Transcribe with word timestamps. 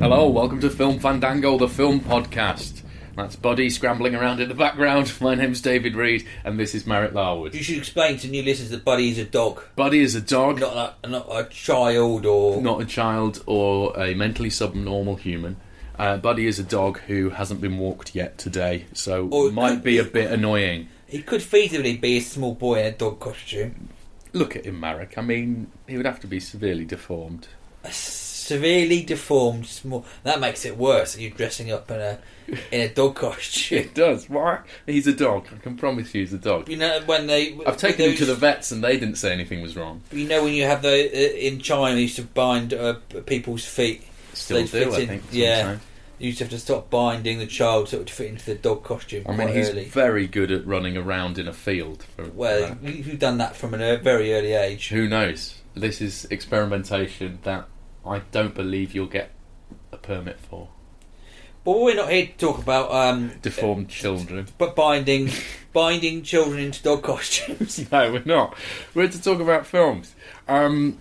Hello, 0.00 0.28
welcome 0.28 0.60
to 0.60 0.70
Film 0.70 0.98
Fandango, 0.98 1.58
the 1.58 1.68
film 1.68 2.00
podcast. 2.00 2.82
That's 3.16 3.36
Buddy 3.36 3.68
scrambling 3.70 4.14
around 4.14 4.40
in 4.40 4.48
the 4.48 4.54
background. 4.54 5.12
My 5.20 5.34
name's 5.34 5.60
David 5.60 5.94
Reed, 5.94 6.26
and 6.42 6.58
this 6.58 6.74
is 6.74 6.86
Marek 6.86 7.12
Larwood. 7.12 7.54
You 7.54 7.62
should 7.62 7.76
explain 7.78 8.16
to 8.18 8.28
new 8.28 8.42
listeners 8.42 8.70
that 8.70 8.84
Buddy 8.84 9.10
is 9.10 9.18
a 9.18 9.24
dog, 9.24 9.62
Buddy 9.76 10.00
is 10.00 10.14
a 10.14 10.20
dog, 10.20 10.60
not 10.60 10.98
a, 11.04 11.08
not 11.08 11.26
a 11.30 11.44
child 11.50 12.24
or. 12.26 12.60
not 12.62 12.80
a 12.80 12.86
child 12.86 13.42
or 13.46 13.98
a 14.00 14.14
mentally 14.14 14.50
subnormal 14.50 15.16
human. 15.16 15.56
Uh, 15.98 16.16
Buddy 16.16 16.46
is 16.46 16.58
a 16.58 16.64
dog 16.64 16.98
who 17.00 17.30
hasn't 17.30 17.60
been 17.60 17.76
walked 17.78 18.14
yet 18.14 18.38
today, 18.38 18.86
so 18.94 19.28
Or- 19.30 19.50
might 19.52 19.84
be 19.84 19.98
a 19.98 20.04
bit 20.04 20.30
annoying. 20.32 20.88
He 21.06 21.20
could 21.22 21.40
feasibly 21.42 22.00
be 22.00 22.16
a 22.16 22.20
small 22.20 22.54
boy 22.54 22.80
in 22.80 22.86
a 22.86 22.92
dog 22.92 23.20
costume. 23.20 23.90
Look 24.32 24.54
at 24.56 24.64
him, 24.64 24.78
Marek. 24.80 25.18
I 25.18 25.22
mean, 25.22 25.70
he 25.88 25.96
would 25.96 26.06
have 26.06 26.20
to 26.20 26.26
be 26.28 26.38
severely 26.40 26.84
deformed. 26.84 27.48
Severely 28.50 29.04
deformed 29.04 29.66
small. 29.66 30.04
That 30.24 30.40
makes 30.40 30.64
it 30.64 30.76
worse. 30.76 31.16
You're 31.16 31.30
dressing 31.30 31.70
up 31.70 31.88
in 31.88 32.00
a 32.00 32.18
in 32.72 32.80
a 32.80 32.88
dog 32.88 33.14
costume. 33.14 33.78
It 33.78 33.94
does. 33.94 34.28
Why? 34.28 34.62
He's 34.86 35.06
a 35.06 35.12
dog. 35.12 35.46
I 35.54 35.58
can 35.58 35.76
promise 35.76 36.12
you, 36.12 36.22
he's 36.22 36.32
a 36.32 36.38
dog. 36.38 36.68
You 36.68 36.76
know 36.76 37.00
when 37.06 37.28
they. 37.28 37.56
I've 37.64 37.76
taken 37.76 38.10
him 38.10 38.16
to 38.16 38.24
the 38.24 38.34
vets, 38.34 38.72
and 38.72 38.82
they 38.82 38.98
didn't 38.98 39.18
say 39.18 39.32
anything 39.32 39.62
was 39.62 39.76
wrong. 39.76 40.02
You 40.10 40.26
know 40.26 40.42
when 40.42 40.54
you 40.54 40.64
have 40.64 40.82
the 40.82 40.88
uh, 40.88 41.36
in 41.36 41.60
China, 41.60 41.94
they 41.94 42.02
used 42.02 42.16
to 42.16 42.24
bind 42.24 42.74
uh, 42.74 42.94
people's 43.24 43.64
feet. 43.64 44.02
Still 44.32 44.66
they'd 44.66 44.84
do, 44.84 44.94
I 44.94 44.98
in- 44.98 45.06
think. 45.06 45.22
Yeah, 45.30 45.78
you 46.18 46.26
used 46.26 46.38
to 46.38 46.44
have 46.46 46.50
to 46.50 46.58
stop 46.58 46.90
binding 46.90 47.38
the 47.38 47.46
child 47.46 47.90
so 47.90 47.98
it 47.98 48.00
would 48.00 48.10
fit 48.10 48.30
into 48.30 48.46
the 48.46 48.56
dog 48.56 48.82
costume 48.82 49.26
I 49.28 49.36
mean, 49.36 49.54
he's 49.54 49.70
early. 49.70 49.84
very 49.84 50.26
good 50.26 50.50
at 50.50 50.66
running 50.66 50.96
around 50.96 51.38
in 51.38 51.46
a 51.46 51.52
field. 51.52 52.04
Well, 52.34 52.74
that. 52.82 52.82
you've 52.82 53.20
done 53.20 53.38
that 53.38 53.54
from 53.54 53.74
a 53.74 53.96
very 53.98 54.34
early 54.34 54.54
age. 54.54 54.88
Who 54.88 55.08
knows? 55.08 55.54
This 55.74 56.00
is 56.00 56.24
experimentation 56.32 57.38
that 57.44 57.68
I 58.06 58.20
don't 58.30 58.54
believe 58.54 58.94
you'll 58.94 59.06
get 59.06 59.30
a 59.92 59.96
permit 59.96 60.40
for. 60.40 60.68
Well, 61.64 61.82
we're 61.84 61.94
not 61.94 62.10
here 62.10 62.26
to 62.26 62.32
talk 62.32 62.58
about 62.58 62.90
um, 62.90 63.32
Deformed 63.42 63.90
children. 63.90 64.46
but 64.56 64.74
binding 64.74 65.28
binding 65.72 66.22
children 66.22 66.58
into 66.60 66.82
dog 66.82 67.02
costumes. 67.02 67.86
No, 67.92 68.12
we're 68.12 68.22
not. 68.24 68.56
We're 68.94 69.02
here 69.02 69.10
to 69.12 69.22
talk 69.22 69.40
about 69.40 69.66
films. 69.66 70.14
Um, 70.48 70.98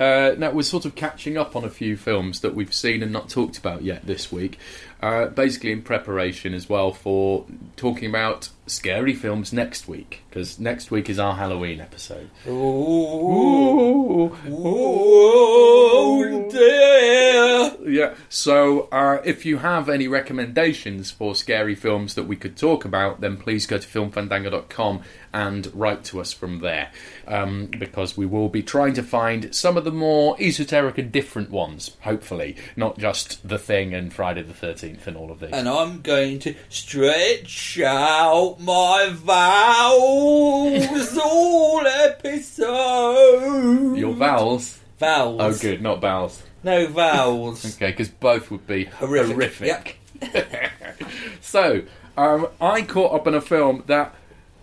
uh, 0.00 0.34
now, 0.36 0.50
we're 0.50 0.62
sort 0.62 0.84
of 0.84 0.96
catching 0.96 1.36
up 1.36 1.54
on 1.54 1.62
a 1.64 1.70
few 1.70 1.96
films 1.96 2.40
that 2.40 2.54
we've 2.56 2.74
seen 2.74 3.02
and 3.02 3.12
not 3.12 3.28
talked 3.28 3.56
about 3.58 3.82
yet 3.82 4.04
this 4.04 4.32
week. 4.32 4.58
Uh, 5.02 5.26
basically, 5.26 5.72
in 5.72 5.82
preparation 5.82 6.54
as 6.54 6.68
well 6.68 6.92
for 6.92 7.44
talking 7.76 8.08
about 8.08 8.50
scary 8.66 9.14
films 9.14 9.52
next 9.52 9.88
week, 9.88 10.22
because 10.30 10.60
next 10.60 10.92
week 10.92 11.10
is 11.10 11.18
our 11.18 11.34
Halloween 11.34 11.80
episode. 11.80 12.30
Ooh, 12.46 12.52
Ooh. 12.52 14.36
oh 14.48 16.48
dear! 16.48 17.72
Yeah. 17.84 18.14
So, 18.28 18.82
uh, 18.92 19.20
if 19.24 19.44
you 19.44 19.58
have 19.58 19.88
any 19.88 20.06
recommendations 20.06 21.10
for 21.10 21.34
scary 21.34 21.74
films 21.74 22.14
that 22.14 22.24
we 22.24 22.36
could 22.36 22.56
talk 22.56 22.84
about, 22.84 23.20
then 23.20 23.36
please 23.36 23.66
go 23.66 23.78
to 23.78 23.86
filmfandango.com 23.86 25.02
and 25.32 25.70
write 25.74 26.04
to 26.04 26.20
us 26.20 26.32
from 26.32 26.60
there. 26.60 26.90
Um, 27.26 27.66
because 27.66 28.16
we 28.16 28.26
will 28.26 28.48
be 28.48 28.62
trying 28.62 28.94
to 28.94 29.02
find 29.02 29.54
some 29.54 29.76
of 29.76 29.84
the 29.84 29.92
more 29.92 30.36
esoteric 30.38 30.98
and 30.98 31.10
different 31.10 31.50
ones, 31.50 31.96
hopefully. 32.02 32.56
Not 32.76 32.98
just 32.98 33.46
The 33.46 33.58
Thing 33.58 33.94
and 33.94 34.12
Friday 34.12 34.42
the 34.42 34.52
13th 34.52 34.91
and 35.06 35.16
all 35.16 35.30
of 35.30 35.40
these. 35.40 35.50
And 35.52 35.68
I'm 35.68 36.00
going 36.02 36.38
to 36.40 36.54
stretch 36.68 37.80
out 37.80 38.58
my 38.60 39.10
vowels 39.12 41.18
all 41.18 41.86
episode. 41.86 43.96
Your 43.96 44.14
vowels? 44.14 44.78
vowels. 44.98 45.40
Oh, 45.40 45.58
good, 45.60 45.82
not 45.82 46.00
vowels. 46.00 46.42
No 46.62 46.86
vowels. 46.86 47.64
Okay, 47.76 47.90
because 47.90 48.08
both 48.08 48.50
would 48.50 48.66
be 48.66 48.84
Horrific. 48.84 49.98
horrific. 50.20 50.20
so, 51.40 51.82
um, 52.16 52.48
I 52.60 52.82
caught 52.82 53.14
up 53.14 53.26
on 53.26 53.34
a 53.34 53.40
film 53.40 53.82
that 53.86 54.14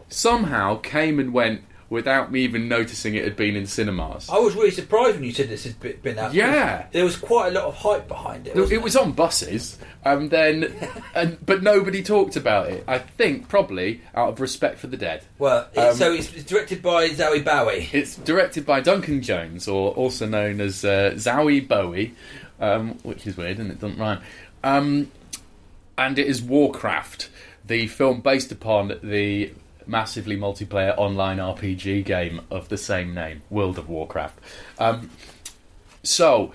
somehow 0.08 0.78
came 0.78 1.20
and 1.20 1.34
went 1.34 1.64
without 1.90 2.32
me 2.32 2.42
even 2.42 2.68
noticing 2.68 3.16
it 3.16 3.24
had 3.24 3.36
been 3.36 3.56
in 3.56 3.66
cinemas. 3.66 4.30
I 4.30 4.38
was 4.38 4.56
really 4.56 4.72
surprised 4.72 5.16
when 5.16 5.24
you 5.24 5.32
said 5.32 5.50
this 5.50 5.64
had 5.64 6.02
been 6.04 6.20
out. 6.20 6.34
Yeah. 6.34 6.86
There 6.92 7.04
was 7.04 7.18
quite 7.18 7.48
a 7.48 7.52
lot 7.52 7.64
of 7.66 7.76
hype 7.76 8.08
behind 8.08 8.48
it. 8.48 8.56
It 8.56 8.60
wasn't 8.60 8.84
was 8.84 8.96
on 8.96 9.12
buses, 9.14 9.78
and 10.06 10.30
then, 10.30 10.74
and 11.16 11.44
but 11.46 11.64
nobody 11.64 12.04
talked 12.04 12.36
about 12.36 12.70
it. 12.70 12.84
I 12.88 13.00
think 13.00 13.48
probably 13.50 14.02
out 14.14 14.30
of 14.30 14.40
respect 14.40 14.78
for 14.80 14.88
the 14.88 14.98
dead. 14.98 15.24
Well, 15.40 15.68
Um, 15.76 15.96
so 15.96 16.14
it's, 16.14 16.32
it's 16.34 16.44
directed 16.44 16.82
by 16.82 17.10
Zowie 17.10 17.44
Bowie. 17.44 17.90
It's 17.92 18.16
directed 18.16 18.66
by 18.66 18.82
Duncan 18.82 19.22
Jones, 19.22 19.68
or 19.68 19.92
also 19.92 20.28
known 20.28 20.62
as 20.62 20.86
uh, 20.86 21.14
Zowie 21.16 21.68
Bowie, 21.68 22.14
um, 22.60 23.00
which 23.04 23.26
is 23.26 23.36
weird 23.38 23.58
and 23.60 23.72
it 23.72 23.80
doesn't 23.80 23.98
rhyme. 23.98 24.22
Um, 24.64 25.12
and 25.98 26.20
it 26.20 26.28
is 26.28 26.42
Warcraft, 26.42 27.30
the 27.66 27.88
film 27.88 28.22
based 28.22 28.52
upon 28.52 29.00
the 29.04 29.52
massively 29.90 30.38
multiplayer 30.38 30.94
online 30.98 31.38
RPG 31.38 32.06
game 32.06 32.42
of 32.52 32.70
the 32.70 32.78
same 32.78 33.14
name, 33.14 33.42
World 33.50 33.78
of 33.78 33.90
Warcraft. 33.90 34.40
Um, 34.78 35.10
so, 36.04 36.54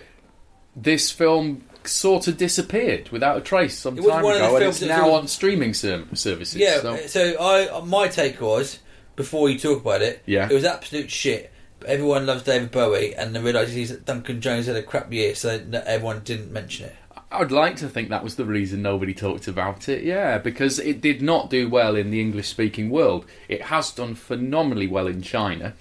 this 0.77 1.11
film 1.11 1.65
sort 1.84 2.28
of 2.28 2.37
disappeared 2.39 3.11
without 3.11 3.37
a 3.37 3.41
trace 3.41 3.77
some 3.78 3.97
time 3.97 4.05
one 4.05 4.17
of 4.34 4.39
the 4.41 4.47
ago, 4.47 4.56
and 4.56 4.65
it's 4.65 4.81
now 4.81 5.11
was- 5.11 5.21
on 5.21 5.28
streaming 5.28 5.75
ser- 5.75 6.05
services. 6.15 6.56
Yeah, 6.56 6.81
so- 6.81 6.97
so 7.06 7.37
I 7.41 7.81
my 7.84 8.09
take 8.09 8.41
was 8.41 8.78
before 9.17 9.50
you 9.50 9.59
talk 9.59 9.83
about 9.83 10.00
it, 10.03 10.23
Yeah. 10.27 10.49
it 10.50 10.55
was 10.55 10.65
absolute 10.65 11.11
shit. 11.11 11.50
But 11.81 11.91
everyone 11.91 12.25
loves 12.25 12.43
David 12.44 12.71
Bowie, 12.71 13.15
and 13.15 13.34
they 13.34 13.41
realised 13.41 13.73
he's 13.75 13.91
Duncan 13.91 14.41
Jones 14.41 14.67
had 14.67 14.77
a 14.77 14.83
crap 14.83 15.12
year, 15.12 15.34
so 15.34 15.61
everyone 15.84 16.21
didn't 16.25 16.50
mention 16.50 16.87
it. 16.87 16.97
I'd 17.34 17.53
like 17.53 17.77
to 17.77 17.89
think 17.89 18.09
that 18.09 18.25
was 18.25 18.37
the 18.37 18.45
reason 18.45 18.83
nobody 18.83 19.15
talked 19.15 19.49
about 19.49 19.89
it, 19.89 20.05
yeah, 20.05 20.39
because 20.39 20.78
it 20.78 21.00
did 21.00 21.21
not 21.21 21.50
do 21.50 21.69
well 21.69 21.97
in 21.97 22.11
the 22.11 22.21
English 22.21 22.49
speaking 22.49 22.91
world. 22.91 23.27
It 23.49 23.62
has 23.62 23.91
done 23.91 24.15
phenomenally 24.15 24.87
well 24.87 25.06
in 25.06 25.22
China, 25.22 25.75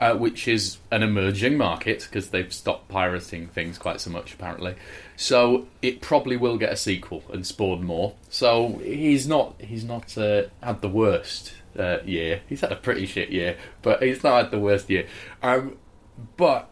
uh, 0.00 0.14
which 0.14 0.48
is 0.48 0.78
an 0.90 1.02
emerging 1.02 1.56
market 1.56 2.06
because 2.08 2.30
they've 2.30 2.52
stopped 2.52 2.88
pirating 2.88 3.48
things 3.48 3.78
quite 3.78 4.00
so 4.00 4.10
much, 4.10 4.34
apparently. 4.34 4.74
So 5.16 5.66
it 5.82 6.00
probably 6.00 6.36
will 6.36 6.58
get 6.58 6.72
a 6.72 6.76
sequel 6.76 7.22
and 7.32 7.46
spawn 7.46 7.84
more. 7.84 8.14
So 8.28 8.80
he's 8.82 9.26
not 9.26 9.54
he's 9.60 9.84
not 9.84 10.16
uh, 10.18 10.44
had 10.62 10.80
the 10.82 10.88
worst 10.88 11.54
uh, 11.78 11.98
year. 12.04 12.42
He's 12.48 12.60
had 12.60 12.72
a 12.72 12.76
pretty 12.76 13.06
shit 13.06 13.30
year, 13.30 13.56
but 13.82 14.02
he's 14.02 14.22
not 14.22 14.42
had 14.44 14.50
the 14.50 14.58
worst 14.58 14.90
year. 14.90 15.06
Um, 15.42 15.76
but 16.36 16.70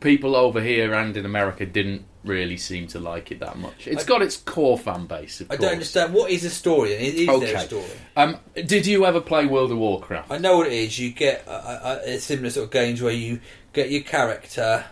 people 0.00 0.36
over 0.36 0.60
here 0.60 0.92
and 0.94 1.16
in 1.16 1.24
America 1.24 1.64
didn't 1.64 2.04
really 2.26 2.56
seem 2.56 2.86
to 2.88 2.98
like 3.00 3.30
it 3.30 3.40
that 3.40 3.56
much. 3.58 3.86
It's 3.86 4.04
I- 4.04 4.06
got 4.06 4.22
its 4.22 4.36
core 4.36 4.78
fan 4.78 5.06
base, 5.06 5.40
of 5.40 5.50
I 5.50 5.56
course. 5.56 5.60
don't 5.64 5.72
understand 5.72 6.14
what 6.14 6.30
is 6.30 6.42
the 6.42 6.50
story. 6.50 6.92
Is, 6.92 7.14
is 7.28 7.40
there 7.40 7.56
a 7.56 7.60
story? 7.60 7.84
Um, 8.16 8.36
did 8.54 8.86
you 8.86 9.06
ever 9.06 9.20
play 9.20 9.46
World 9.46 9.72
of 9.72 9.78
Warcraft? 9.78 10.30
I 10.30 10.38
know 10.38 10.58
what 10.58 10.66
it 10.66 10.72
is. 10.72 10.98
You 10.98 11.10
get 11.10 11.46
a, 11.46 11.50
a, 12.10 12.14
a 12.14 12.18
similar 12.18 12.50
sort 12.50 12.64
of 12.66 12.70
games 12.70 13.00
where 13.02 13.12
you 13.12 13.40
get 13.72 13.90
your 13.90 14.02
character. 14.02 14.84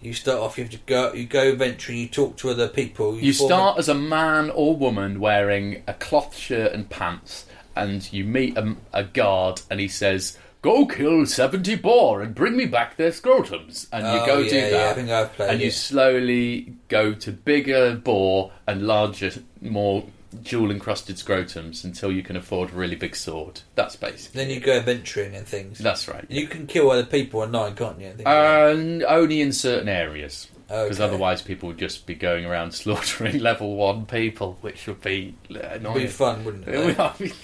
You 0.00 0.12
start 0.14 0.38
off. 0.40 0.58
You 0.58 0.64
have 0.64 0.72
to 0.72 0.78
go. 0.86 1.12
You 1.12 1.26
go 1.26 1.54
venturing. 1.54 1.98
You 1.98 2.08
talk 2.08 2.36
to 2.38 2.50
other 2.50 2.68
people. 2.68 3.16
You 3.18 3.30
a- 3.30 3.34
start 3.34 3.78
as 3.78 3.88
a 3.88 3.94
man 3.94 4.50
or 4.50 4.76
woman 4.76 5.20
wearing 5.20 5.82
a 5.86 5.94
cloth 5.94 6.36
shirt 6.36 6.72
and 6.72 6.90
pants, 6.90 7.46
and 7.76 8.12
you 8.12 8.24
meet 8.24 8.56
a, 8.58 8.74
a 8.92 9.04
guard, 9.04 9.60
and 9.70 9.78
he 9.78 9.86
says, 9.88 10.36
go 10.62 10.86
kill 10.86 11.26
70 11.26 11.74
boar 11.76 12.22
and 12.22 12.34
bring 12.34 12.56
me 12.56 12.66
back 12.66 12.96
their 12.96 13.10
scrotums. 13.10 13.88
And 13.92 14.04
you 14.06 14.20
Oh, 14.22 14.26
go 14.26 14.38
yeah, 14.38 14.50
do 14.50 14.56
yeah, 14.56 14.70
that. 14.70 14.88
I 14.90 14.94
think 14.94 15.10
I've 15.10 15.32
played 15.34 15.50
and 15.50 15.60
you 15.60 15.70
slowly 15.70 16.74
go 16.88 17.12
to 17.14 17.32
bigger 17.32 17.96
boar 17.96 18.52
and 18.66 18.86
larger, 18.86 19.32
more 19.60 20.04
jewel 20.42 20.70
encrusted 20.70 21.16
scrotums 21.16 21.84
until 21.84 22.10
you 22.10 22.22
can 22.22 22.36
afford 22.36 22.70
a 22.70 22.74
really 22.74 22.96
big 22.96 23.14
sword. 23.14 23.60
That's 23.74 23.96
basically. 23.96 24.40
Then 24.44 24.50
you 24.54 24.60
go 24.60 24.78
adventuring 24.78 25.34
and 25.34 25.46
things. 25.46 25.78
That's 25.78 26.08
right. 26.08 26.24
You 26.30 26.46
can 26.46 26.66
kill 26.66 26.90
other 26.90 27.04
people 27.04 27.40
online, 27.40 27.74
can't 27.74 28.00
you? 28.00 28.06
and 28.06 28.16
things 28.16 28.24
like 28.26 28.34
that? 28.34 28.70
And 28.70 29.02
um, 29.02 29.08
only 29.10 29.40
in 29.42 29.52
certain 29.52 29.88
areas. 29.88 30.48
Because 30.68 31.00
Okay. 31.00 31.04
otherwise, 31.04 31.42
people 31.42 31.68
would 31.68 31.76
just 31.76 32.06
be 32.06 32.14
going 32.14 32.46
around 32.46 32.70
slaughtering 32.72 33.40
level 33.40 33.76
one 33.76 34.06
people, 34.06 34.56
which 34.62 34.86
would 34.86 35.02
be 35.02 35.34
annoying. 35.50 35.82
It'd 35.82 35.94
be 35.94 36.06
fun, 36.06 36.44
wouldn't 36.46 36.66
It 36.66 36.96
it? 37.20 37.34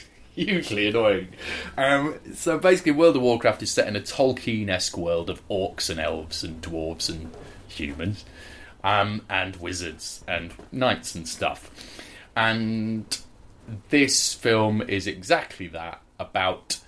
Hugely 0.44 0.88
annoying. 0.88 1.29
Um, 1.76 2.19
so 2.35 2.58
basically, 2.58 2.93
World 2.93 3.17
of 3.17 3.23
Warcraft 3.23 3.62
is 3.62 3.70
set 3.70 3.88
in 3.88 3.96
a 3.96 4.00
Tolkien-esque 4.00 4.96
world 4.96 5.29
of 5.31 5.46
orcs 5.49 5.90
and 5.90 5.99
elves 5.99 6.44
and 6.44 6.62
dwarves 6.62 7.08
and 7.08 7.35
humans, 7.69 8.25
um, 8.85 9.23
and 9.29 9.56
wizards 9.56 10.25
and 10.29 10.52
knights 10.70 11.14
and 11.14 11.26
stuff. 11.26 11.70
And 12.37 13.19
this 13.90 14.32
film 14.32 14.82
is 14.82 15.06
exactly 15.06 15.67
that 15.69 16.00
about 16.19 16.79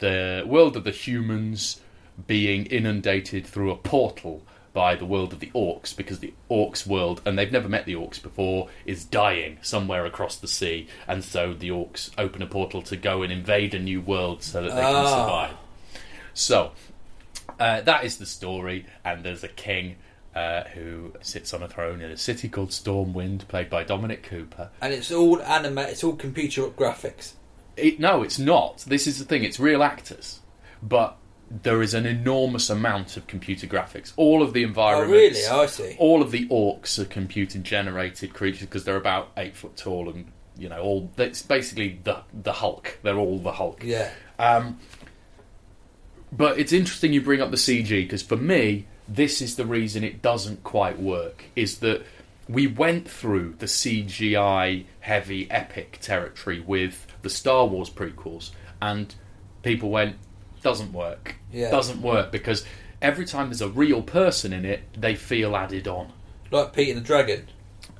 the 0.00 0.44
world 0.46 0.76
of 0.76 0.84
the 0.84 0.90
humans 0.90 1.80
being 2.26 2.66
inundated 2.66 3.46
through 3.46 3.70
a 3.70 3.76
portal 3.76 4.42
by 4.72 4.94
the 4.94 5.04
world 5.04 5.32
of 5.32 5.40
the 5.40 5.50
orcs 5.54 5.96
because 5.96 6.20
the 6.20 6.32
orcs 6.50 6.86
world 6.86 7.20
and 7.24 7.36
they've 7.38 7.50
never 7.52 7.68
met 7.68 7.86
the 7.86 7.94
orcs 7.94 8.22
before 8.22 8.68
is 8.86 9.04
dying 9.04 9.58
somewhere 9.62 10.06
across 10.06 10.36
the 10.36 10.46
sea 10.48 10.86
and 11.08 11.24
so 11.24 11.52
the 11.52 11.68
orcs 11.68 12.10
open 12.16 12.40
a 12.40 12.46
portal 12.46 12.80
to 12.82 12.96
go 12.96 13.22
and 13.22 13.32
invade 13.32 13.74
a 13.74 13.78
new 13.78 14.00
world 14.00 14.42
so 14.42 14.62
that 14.62 14.74
they 14.74 14.80
can 14.80 14.94
Ah. 14.94 15.24
survive 15.24 15.56
so 16.34 16.70
uh, 17.58 17.80
that 17.82 18.04
is 18.04 18.18
the 18.18 18.26
story 18.26 18.86
and 19.04 19.24
there's 19.24 19.42
a 19.44 19.48
king 19.48 19.96
uh, 20.34 20.62
who 20.74 21.12
sits 21.20 21.52
on 21.52 21.62
a 21.62 21.68
throne 21.68 22.00
in 22.00 22.10
a 22.10 22.16
city 22.16 22.48
called 22.48 22.70
Stormwind, 22.70 23.48
played 23.48 23.68
by 23.68 23.82
Dominic 23.82 24.22
Cooper. 24.22 24.70
And 24.80 24.94
it's 24.94 25.10
all 25.10 25.42
anime. 25.42 25.78
It's 25.78 26.04
all 26.04 26.14
computer 26.14 26.68
graphics. 26.68 27.32
It, 27.76 27.98
no, 27.98 28.22
it's 28.22 28.38
not. 28.38 28.78
This 28.86 29.08
is 29.08 29.18
the 29.18 29.24
thing. 29.24 29.42
It's 29.42 29.58
real 29.58 29.82
actors, 29.82 30.38
but 30.80 31.16
there 31.50 31.82
is 31.82 31.94
an 31.94 32.06
enormous 32.06 32.70
amount 32.70 33.16
of 33.16 33.26
computer 33.26 33.66
graphics. 33.66 34.12
All 34.16 34.40
of 34.42 34.52
the 34.52 34.64
Oh, 34.64 34.68
environments. 34.68 35.12
really? 35.12 35.40
Oh, 35.50 35.62
I 35.62 35.66
see. 35.66 35.96
All 35.98 36.22
of 36.22 36.30
the 36.30 36.46
orcs 36.48 36.98
are 36.98 37.04
computer 37.04 37.58
generated 37.58 38.32
creatures 38.34 38.60
because 38.62 38.84
they're 38.84 38.96
about 38.96 39.30
eight 39.36 39.56
foot 39.56 39.76
tall 39.76 40.08
and 40.08 40.30
you 40.56 40.68
know 40.68 40.80
all. 40.80 41.10
It's 41.18 41.42
basically 41.42 41.98
the 42.04 42.18
the 42.32 42.52
Hulk. 42.52 42.98
They're 43.02 43.18
all 43.18 43.38
the 43.38 43.52
Hulk. 43.52 43.82
Yeah. 43.82 44.10
Um, 44.38 44.78
but 46.32 46.58
it's 46.58 46.72
interesting 46.72 47.12
you 47.12 47.20
bring 47.20 47.40
up 47.40 47.50
the 47.50 47.56
CG 47.56 47.88
because 47.88 48.22
for 48.22 48.36
me, 48.36 48.86
this 49.08 49.42
is 49.42 49.56
the 49.56 49.66
reason 49.66 50.04
it 50.04 50.22
doesn't 50.22 50.62
quite 50.62 51.00
work. 51.00 51.44
Is 51.56 51.78
that 51.78 52.04
we 52.48 52.66
went 52.68 53.08
through 53.08 53.56
the 53.58 53.66
CGI 53.66 54.84
heavy 55.00 55.50
epic 55.50 55.98
territory 56.00 56.60
with 56.60 57.06
the 57.22 57.30
Star 57.30 57.66
Wars 57.66 57.90
prequels, 57.90 58.50
and 58.80 59.14
people 59.62 59.90
went, 59.90 60.16
doesn't 60.62 60.92
work. 60.92 61.36
Yeah. 61.52 61.70
Doesn't 61.70 62.02
work 62.02 62.30
because 62.32 62.64
every 63.02 63.24
time 63.24 63.48
there's 63.48 63.62
a 63.62 63.68
real 63.68 64.02
person 64.02 64.52
in 64.52 64.64
it, 64.64 64.82
they 65.00 65.14
feel 65.14 65.56
added 65.56 65.88
on. 65.88 66.12
Like 66.50 66.72
Pete 66.72 66.90
and 66.90 66.98
the 66.98 67.04
Dragon. 67.04 67.46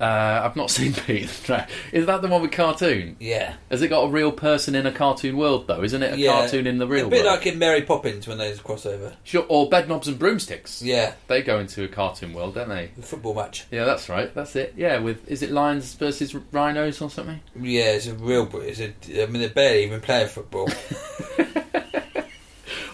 Uh, 0.00 0.40
I've 0.44 0.56
not 0.56 0.70
seen 0.70 0.94
Pete. 0.94 1.28
the 1.28 1.46
Dra- 1.46 1.68
Is 1.92 2.06
that 2.06 2.22
the 2.22 2.28
one 2.28 2.40
with 2.40 2.52
cartoon? 2.52 3.16
Yeah. 3.20 3.54
Has 3.70 3.82
it 3.82 3.88
got 3.88 4.04
a 4.04 4.08
real 4.08 4.32
person 4.32 4.74
in 4.74 4.86
a 4.86 4.92
cartoon 4.92 5.36
world 5.36 5.66
though? 5.66 5.82
Isn't 5.82 6.02
it 6.02 6.14
a 6.14 6.18
yeah. 6.18 6.32
cartoon 6.32 6.66
in 6.66 6.78
the 6.78 6.86
real 6.86 7.02
world? 7.04 7.12
A 7.12 7.16
bit 7.16 7.24
world? 7.24 7.38
like 7.38 7.46
in 7.46 7.58
Mary 7.58 7.82
Poppins 7.82 8.26
when 8.26 8.38
there's 8.38 8.60
a 8.60 8.62
crossover. 8.62 9.14
Sure, 9.24 9.44
or 9.48 9.68
Bedknobs 9.68 10.06
and 10.06 10.18
Broomsticks. 10.18 10.80
Yeah. 10.80 11.12
They 11.26 11.42
go 11.42 11.58
into 11.58 11.84
a 11.84 11.88
cartoon 11.88 12.32
world, 12.32 12.54
don't 12.54 12.70
they? 12.70 12.92
The 12.96 13.02
football 13.02 13.34
match. 13.34 13.66
Yeah, 13.70 13.84
that's 13.84 14.08
right. 14.08 14.34
That's 14.34 14.56
it. 14.56 14.72
Yeah, 14.76 15.00
with 15.00 15.28
is 15.28 15.42
it 15.42 15.50
lions 15.50 15.94
versus 15.94 16.34
rhinos 16.50 17.02
or 17.02 17.10
something? 17.10 17.40
Yeah, 17.54 17.90
it's 17.92 18.06
a 18.06 18.14
real. 18.14 18.48
It's 18.54 18.80
a. 18.80 19.22
I 19.22 19.26
mean, 19.26 19.40
they're 19.42 19.50
barely 19.50 19.84
even 19.84 20.00
playing 20.00 20.28
football. 20.28 20.68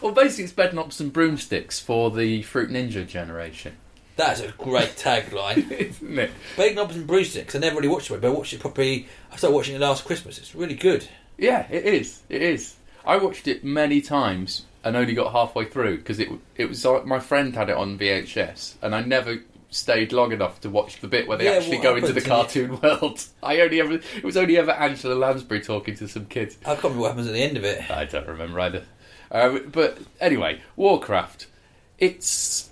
Well, 0.07 0.15
basically, 0.15 0.45
it's 0.45 0.53
Bedknobs 0.53 1.01
and 1.01 1.13
Broomsticks 1.13 1.81
for 1.81 2.13
the 2.13 2.43
Fruit 2.43 2.71
Ninja 2.71 3.05
generation, 3.05 3.77
That's 4.15 4.41
a 4.41 4.53
great 4.53 4.91
tagline. 4.97 5.69
isn't 5.69 6.17
it? 6.17 6.31
Bacon 6.57 6.77
Knobs 6.77 6.95
and 6.95 7.09
Broomsticks. 7.09 7.57
I 7.57 7.59
never 7.59 7.75
really 7.75 7.89
watched 7.89 8.09
it, 8.13 8.21
but 8.21 8.29
I 8.29 8.31
watched 8.31 8.53
it 8.53 8.61
properly. 8.61 9.09
I 9.33 9.37
started 9.37 9.57
watching 9.57 9.75
it 9.75 9.81
last 9.81 10.05
Christmas. 10.05 10.39
It's 10.39 10.55
really 10.55 10.77
good. 10.77 11.09
Yeah, 11.39 11.67
it 11.69 11.85
is. 11.85 12.23
It 12.29 12.41
is. 12.41 12.77
I 13.05 13.17
watched 13.17 13.49
it 13.49 13.65
many 13.65 14.01
times 14.01 14.67
and 14.85 14.95
only 14.97 15.13
got 15.13 15.33
halfway 15.33 15.65
through 15.65 15.97
because 15.99 16.21
it 16.21 16.29
it 16.55 16.67
was 16.69 16.85
like 16.85 17.05
my 17.05 17.19
friend 17.19 17.57
had 17.57 17.69
it 17.69 17.77
on 17.77 17.99
VHS 17.99 18.75
and 18.83 18.95
I 18.95 19.01
never 19.01 19.39
stayed 19.71 20.13
long 20.13 20.31
enough 20.31 20.61
to 20.61 20.71
watch 20.71 21.01
the 21.01 21.09
bit 21.09 21.27
where 21.27 21.37
they 21.37 21.47
Yeah, 21.47 21.57
actually 21.59 21.79
go 21.79 21.97
into 21.97 22.13
the 22.13 22.21
cartoon 22.21 22.81
world. 22.83 23.25
I 23.43 23.61
only 23.61 23.81
ever 23.81 23.95
it 23.95 24.23
was 24.23 24.37
only 24.37 24.57
ever 24.57 24.71
Angela 24.71 25.15
Lansbury 25.15 25.63
talking 25.63 25.97
to 25.97 26.07
some 26.07 26.27
kids. 26.27 26.57
I 26.63 26.75
can't 26.75 26.85
remember 26.85 27.03
what 27.03 27.09
happens 27.11 27.27
at 27.27 27.33
the 27.33 27.43
end 27.43 27.57
of 27.57 27.65
it. 27.65 27.91
I 27.91 28.05
don't 28.05 28.29
remember 28.29 28.61
either. 28.61 28.85
Um, 29.31 29.69
but 29.73 29.99
anyway, 30.21 30.61
Warcraft. 30.77 31.47
It's 31.99 32.71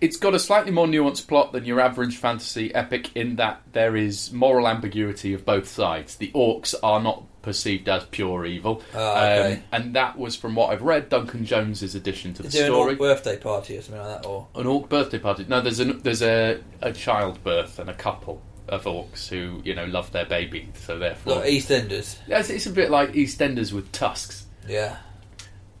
it's 0.00 0.16
got 0.16 0.34
a 0.34 0.38
slightly 0.38 0.70
more 0.72 0.86
nuanced 0.86 1.26
plot 1.26 1.52
than 1.52 1.64
your 1.64 1.80
average 1.80 2.16
fantasy 2.16 2.74
epic 2.74 3.16
in 3.16 3.36
that 3.36 3.62
there 3.72 3.96
is 3.96 4.30
moral 4.32 4.68
ambiguity 4.68 5.32
of 5.32 5.44
both 5.46 5.66
sides. 5.68 6.16
The 6.16 6.30
orcs 6.34 6.74
are 6.82 7.00
not 7.00 7.22
perceived 7.42 7.88
as 7.88 8.04
pure 8.06 8.44
evil, 8.44 8.82
Ah, 8.94 9.22
okay. 9.24 9.52
um, 9.54 9.62
and 9.72 9.94
that 9.96 10.18
was 10.18 10.34
from 10.36 10.54
what 10.56 10.70
I've 10.72 10.82
read. 10.82 11.08
Duncan 11.08 11.44
Jones's 11.46 11.94
addition 11.94 12.34
to 12.34 12.42
the 12.42 12.48
there 12.48 12.66
an 12.66 12.72
story. 12.72 12.90
orc 12.90 12.98
birthday 12.98 13.36
party 13.38 13.78
or 13.78 13.82
something 13.82 14.02
like 14.02 14.20
that? 14.22 14.28
Or 14.28 14.48
An 14.56 14.66
orc 14.66 14.88
birthday 14.88 15.18
party. 15.20 15.46
No, 15.48 15.60
there's 15.60 15.78
a 15.80 15.84
there's 15.84 16.22
a, 16.22 16.60
a 16.82 16.92
childbirth 16.92 17.78
and 17.78 17.88
a 17.88 17.94
couple 17.94 18.42
of 18.68 18.82
orcs 18.84 19.28
who 19.28 19.62
you 19.64 19.74
know 19.76 19.84
love 19.86 20.10
their 20.10 20.26
baby, 20.26 20.68
so 20.74 20.98
therefore 20.98 21.36
like 21.36 21.44
EastEnders? 21.44 22.18
Yes, 22.26 22.50
it's 22.50 22.66
a 22.66 22.70
bit 22.70 22.90
like 22.90 23.12
EastEnders 23.12 23.72
with 23.72 23.90
tusks. 23.92 24.44
Yeah. 24.68 24.96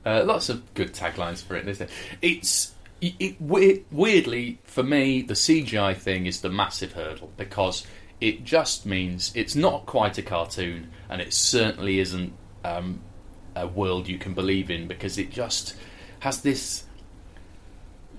Uh, 0.06 0.22
lots 0.24 0.48
of 0.48 0.72
good 0.74 0.94
taglines 0.94 1.42
for 1.42 1.56
it, 1.56 1.66
isn't 1.66 1.90
it? 1.90 1.92
It's 2.22 2.72
it, 3.00 3.14
it, 3.18 3.36
weirdly 3.90 4.58
for 4.64 4.82
me 4.82 5.20
the 5.20 5.34
CGI 5.34 5.94
thing 5.96 6.24
is 6.24 6.40
the 6.40 6.48
massive 6.48 6.92
hurdle 6.92 7.30
because 7.36 7.86
it 8.22 8.42
just 8.44 8.86
means 8.86 9.32
it's 9.34 9.54
not 9.54 9.84
quite 9.84 10.16
a 10.16 10.22
cartoon 10.22 10.90
and 11.10 11.20
it 11.20 11.34
certainly 11.34 11.98
isn't 11.98 12.32
um, 12.64 13.00
a 13.54 13.66
world 13.66 14.08
you 14.08 14.16
can 14.16 14.32
believe 14.32 14.70
in 14.70 14.86
because 14.88 15.18
it 15.18 15.30
just 15.30 15.76
has 16.20 16.40
this 16.40 16.84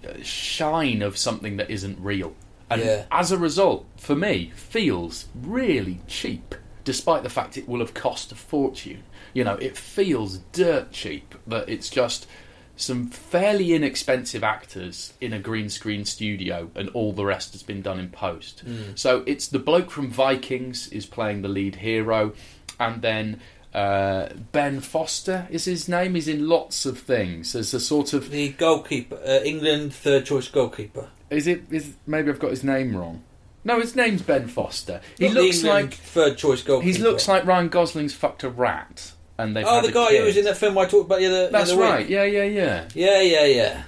uh, 0.08 0.14
shine 0.22 1.02
of 1.02 1.18
something 1.18 1.58
that 1.58 1.72
isn't 1.72 2.00
real. 2.00 2.36
And 2.70 2.82
Yeah. 2.82 3.06
as 3.12 3.32
a 3.32 3.38
result, 3.38 3.86
for 3.98 4.16
me, 4.16 4.52
feels 4.56 5.26
really 5.34 6.02
cheap, 6.06 6.54
despite 6.84 7.24
the 7.24 7.30
fact 7.30 7.58
it 7.58 7.68
will 7.68 7.80
have 7.80 7.94
cost 7.94 8.32
a 8.32 8.36
fortune. 8.36 9.04
You 9.34 9.44
know, 9.44 9.56
it 9.56 9.78
feels 9.78 10.38
dirt 10.54 10.92
cheap, 10.92 11.36
but 11.46 11.68
it's 11.70 11.90
just 11.90 12.28
some 12.76 13.08
fairly 13.08 13.74
inexpensive 13.74 14.44
actors 14.44 15.14
in 15.20 15.34
a 15.34 15.40
green 15.40 15.68
screen 15.70 16.06
studio, 16.06 16.70
and 16.76 16.90
all 16.90 17.12
the 17.12 17.26
rest 17.26 17.54
has 17.54 17.64
been 17.64 17.82
done 17.82 18.00
in 18.00 18.10
post. 18.10 18.64
So 18.96 19.24
it's 19.26 19.48
the 19.48 19.58
bloke 19.60 19.90
from 19.90 20.10
Vikings 20.12 20.88
is 20.90 21.06
playing 21.06 21.42
the 21.42 21.48
lead 21.48 21.76
hero, 21.78 22.34
and 22.80 23.02
then 23.02 23.40
uh, 23.74 24.30
Ben 24.52 24.80
Foster 24.80 25.48
is 25.50 25.66
his 25.66 25.90
name. 25.90 26.14
He's 26.16 26.28
in 26.28 26.48
lots 26.48 26.86
of 26.86 27.00
things 27.00 27.56
as 27.56 27.74
a 27.74 27.80
sort 27.80 28.14
of 28.14 28.30
The 28.30 28.50
goalkeeper, 28.50 29.20
uh, 29.26 29.40
England 29.44 29.94
third 29.94 30.26
choice 30.28 30.48
goalkeeper. 30.48 31.10
is 31.32 31.48
it? 31.48 31.64
Is 31.72 31.96
maybe 32.06 32.30
I've 32.30 32.40
got 32.40 32.52
his 32.52 32.64
name 32.64 32.96
wrong? 32.96 33.24
No, 33.64 33.80
his 33.82 33.96
name's 33.96 34.22
Ben 34.22 34.48
Foster. 34.48 35.02
He 35.18 35.26
Not 35.28 35.34
looks 35.34 35.64
like 35.64 35.94
third 35.96 36.38
choice 36.38 36.62
goalkeeper. 36.62 36.96
he 36.98 37.04
looks 37.04 37.28
like 37.28 37.44
Ryan 37.46 37.68
Gosling's 37.70 38.14
fucked 38.14 38.44
a 38.44 38.50
rat, 38.50 39.12
and 39.38 39.56
they've 39.56 39.66
Oh, 39.68 39.82
the 39.82 39.92
guy 39.92 40.10
kid. 40.10 40.20
who 40.22 40.26
was 40.26 40.38
in 40.38 40.46
that 40.46 40.58
film 40.58 40.78
I 40.78 40.86
talked 40.86 41.06
about 41.06 41.20
the 41.20 41.26
other. 41.28 41.46
the 41.48 41.52
That's 41.52 41.72
week. 41.72 41.80
right. 41.80 42.10
Yeah, 42.10 42.24
yeah, 42.24 42.44
yeah. 42.44 42.88
Yeah, 42.94 43.22
yeah, 43.22 43.46
yeah. 43.46 43.84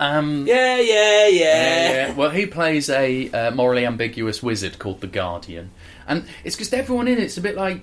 Um, 0.00 0.46
Yeah, 0.46 0.78
yeah, 0.78 1.28
yeah. 1.28 1.92
yeah, 2.08 2.14
Well, 2.14 2.30
he 2.30 2.46
plays 2.46 2.90
a 2.90 3.30
uh, 3.30 3.50
morally 3.52 3.86
ambiguous 3.86 4.42
wizard 4.42 4.78
called 4.78 5.00
the 5.00 5.06
Guardian, 5.06 5.70
and 6.08 6.24
it's 6.42 6.56
just 6.56 6.74
everyone 6.74 7.06
in 7.08 7.18
it's 7.18 7.36
a 7.36 7.40
bit 7.40 7.54
like, 7.56 7.82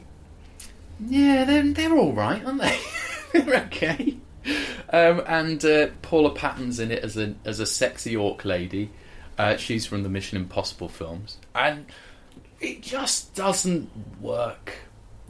yeah, 1.08 1.46
they're 1.46 1.63
they're 1.63 1.94
all 1.98 2.13
right, 2.13 2.44
aren't 2.46 2.62
they? 2.62 2.78
they're 3.34 3.62
okay. 3.66 4.18
Um, 4.92 5.22
and 5.25 5.63
uh, 5.63 5.88
Paula 6.01 6.32
Patton's 6.34 6.80
in 6.80 6.92
it 6.92 7.04
as 7.04 7.18
a 7.18 7.34
as 7.46 7.60
a 7.60 7.66
sexy 7.66 8.16
orc 8.16 8.44
lady. 8.46 8.90
Uh, 9.38 9.56
she's 9.58 9.86
from 9.86 10.04
the 10.04 10.10
Mission 10.10 10.38
Impossible 10.38 10.90
films, 10.90 11.38
and 11.56 11.86
it 12.60 12.82
just 12.82 13.34
doesn't 13.36 13.90
work. 14.20 14.74